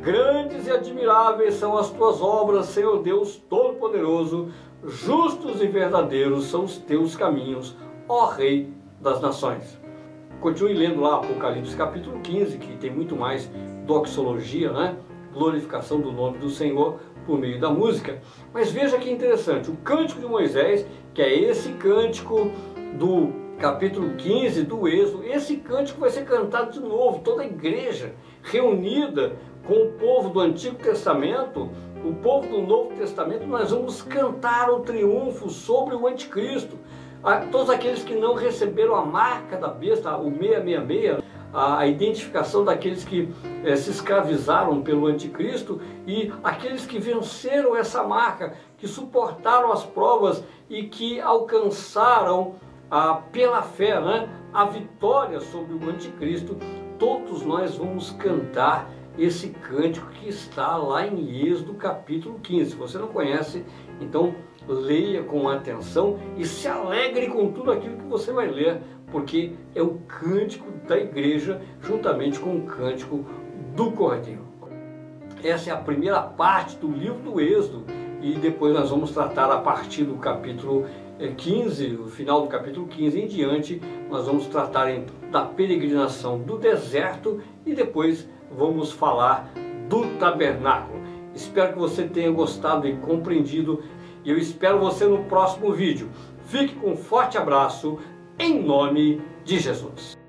Grandes 0.01 0.67
e 0.67 0.71
admiráveis 0.71 1.55
são 1.55 1.77
as 1.77 1.89
tuas 1.89 2.21
obras, 2.21 2.67
Senhor 2.67 3.01
Deus 3.01 3.35
Todo-Poderoso, 3.49 4.49
justos 4.83 5.61
e 5.61 5.67
verdadeiros 5.67 6.45
são 6.45 6.63
os 6.63 6.77
teus 6.77 7.15
caminhos, 7.15 7.75
ó 8.07 8.27
Rei 8.27 8.71
das 9.01 9.19
Nações. 9.19 9.79
Continue 10.39 10.73
lendo 10.73 11.01
lá 11.01 11.15
Apocalipse 11.15 11.75
capítulo 11.75 12.19
15, 12.19 12.57
que 12.59 12.77
tem 12.77 12.91
muito 12.91 13.15
mais 13.15 13.49
doxologia, 13.85 14.71
né? 14.71 14.95
glorificação 15.33 15.99
do 15.99 16.11
nome 16.11 16.37
do 16.37 16.49
Senhor 16.49 16.99
por 17.25 17.37
meio 17.37 17.59
da 17.59 17.69
música. 17.69 18.21
Mas 18.53 18.71
veja 18.71 18.97
que 18.97 19.11
interessante, 19.11 19.69
o 19.69 19.75
cântico 19.77 20.21
de 20.21 20.27
Moisés, 20.27 20.85
que 21.13 21.21
é 21.21 21.33
esse 21.33 21.73
cântico 21.73 22.51
do 22.97 23.44
capítulo 23.59 24.15
15 24.15 24.63
do 24.63 24.87
Êxodo, 24.87 25.23
esse 25.23 25.57
cântico 25.57 26.01
vai 26.01 26.09
ser 26.09 26.25
cantado 26.25 26.71
de 26.71 26.79
novo, 26.79 27.19
toda 27.19 27.41
a 27.41 27.45
igreja 27.45 28.13
reunida 28.43 29.37
com 29.65 29.73
o 29.73 29.91
povo 29.93 30.29
do 30.29 30.39
Antigo 30.39 30.75
Testamento, 30.75 31.69
o 32.03 32.13
povo 32.15 32.47
do 32.47 32.61
Novo 32.61 32.93
Testamento, 32.95 33.47
nós 33.47 33.71
vamos 33.71 34.01
cantar 34.01 34.69
o 34.69 34.81
triunfo 34.81 35.49
sobre 35.49 35.95
o 35.95 36.05
anticristo. 36.05 36.77
todos 37.51 37.69
aqueles 37.69 38.03
que 38.03 38.13
não 38.13 38.35
receberam 38.35 38.93
a 38.95 39.05
marca 39.05 39.57
da 39.57 39.69
besta, 39.69 40.15
o 40.17 40.29
666, 40.29 41.23
a 41.51 41.87
identificação 41.87 42.65
daqueles 42.65 43.05
que 43.05 43.33
eh, 43.63 43.77
se 43.77 43.89
escravizaram 43.89 44.81
pelo 44.81 45.07
anticristo 45.07 45.79
e 46.05 46.31
aqueles 46.43 46.85
que 46.85 46.99
venceram 46.99 47.77
essa 47.77 48.03
marca, 48.03 48.53
que 48.77 48.85
suportaram 48.85 49.71
as 49.71 49.85
provas 49.85 50.43
e 50.69 50.83
que 50.83 51.21
alcançaram 51.21 52.55
ah, 52.89 53.21
pela 53.31 53.61
fé 53.61 53.99
né, 53.99 54.29
a 54.53 54.65
vitória 54.65 55.39
sobre 55.39 55.73
o 55.73 55.89
anticristo, 55.89 56.57
todos 56.97 57.43
nós 57.43 57.75
vamos 57.75 58.11
cantar 58.11 58.89
esse 59.17 59.49
cântico 59.49 60.07
que 60.11 60.27
está 60.29 60.75
lá 60.75 61.07
em 61.07 61.47
Êxodo 61.47 61.73
capítulo 61.75 62.39
15. 62.39 62.71
Se 62.71 62.75
você 62.75 62.97
não 62.97 63.07
conhece, 63.07 63.63
então 63.99 64.35
leia 64.67 65.23
com 65.23 65.47
atenção 65.47 66.19
e 66.37 66.45
se 66.45 66.67
alegre 66.67 67.27
com 67.27 67.51
tudo 67.51 67.71
aquilo 67.71 67.97
que 67.97 68.05
você 68.05 68.31
vai 68.31 68.47
ler, 68.47 68.81
porque 69.11 69.53
é 69.73 69.81
o 69.81 69.99
cântico 70.07 70.69
da 70.87 70.97
igreja 70.97 71.61
juntamente 71.81 72.39
com 72.39 72.57
o 72.57 72.63
cântico 72.63 73.25
do 73.75 73.91
Cordeiro. 73.91 74.43
Essa 75.43 75.69
é 75.69 75.73
a 75.73 75.77
primeira 75.77 76.21
parte 76.21 76.75
do 76.77 76.91
livro 76.91 77.19
do 77.19 77.39
Êxodo 77.39 77.85
e 78.21 78.33
depois 78.33 78.73
nós 78.73 78.89
vamos 78.89 79.11
tratar 79.11 79.51
a 79.51 79.59
partir 79.59 80.03
do 80.03 80.15
capítulo 80.15 80.85
15, 81.37 81.85
eh, 81.85 81.99
o 81.99 82.07
final 82.07 82.41
do 82.41 82.47
capítulo 82.47 82.87
15 82.87 83.21
em 83.21 83.27
diante, 83.27 83.81
nós 84.09 84.25
vamos 84.25 84.47
tratar 84.47 84.87
da 85.31 85.43
peregrinação 85.45 86.39
do 86.39 86.57
deserto 86.57 87.41
e 87.65 87.73
depois 87.73 88.27
vamos 88.51 88.91
falar 88.91 89.51
do 89.89 90.05
tabernáculo. 90.17 90.99
Espero 91.33 91.73
que 91.73 91.79
você 91.79 92.03
tenha 92.03 92.31
gostado 92.31 92.87
e 92.87 92.95
compreendido 92.97 93.83
e 94.23 94.29
eu 94.29 94.37
espero 94.37 94.79
você 94.79 95.05
no 95.05 95.23
próximo 95.25 95.71
vídeo. 95.71 96.09
Fique 96.45 96.75
com 96.75 96.91
um 96.91 96.97
forte 96.97 97.37
abraço 97.37 97.99
em 98.39 98.61
nome 98.61 99.21
de 99.43 99.59
Jesus. 99.59 100.24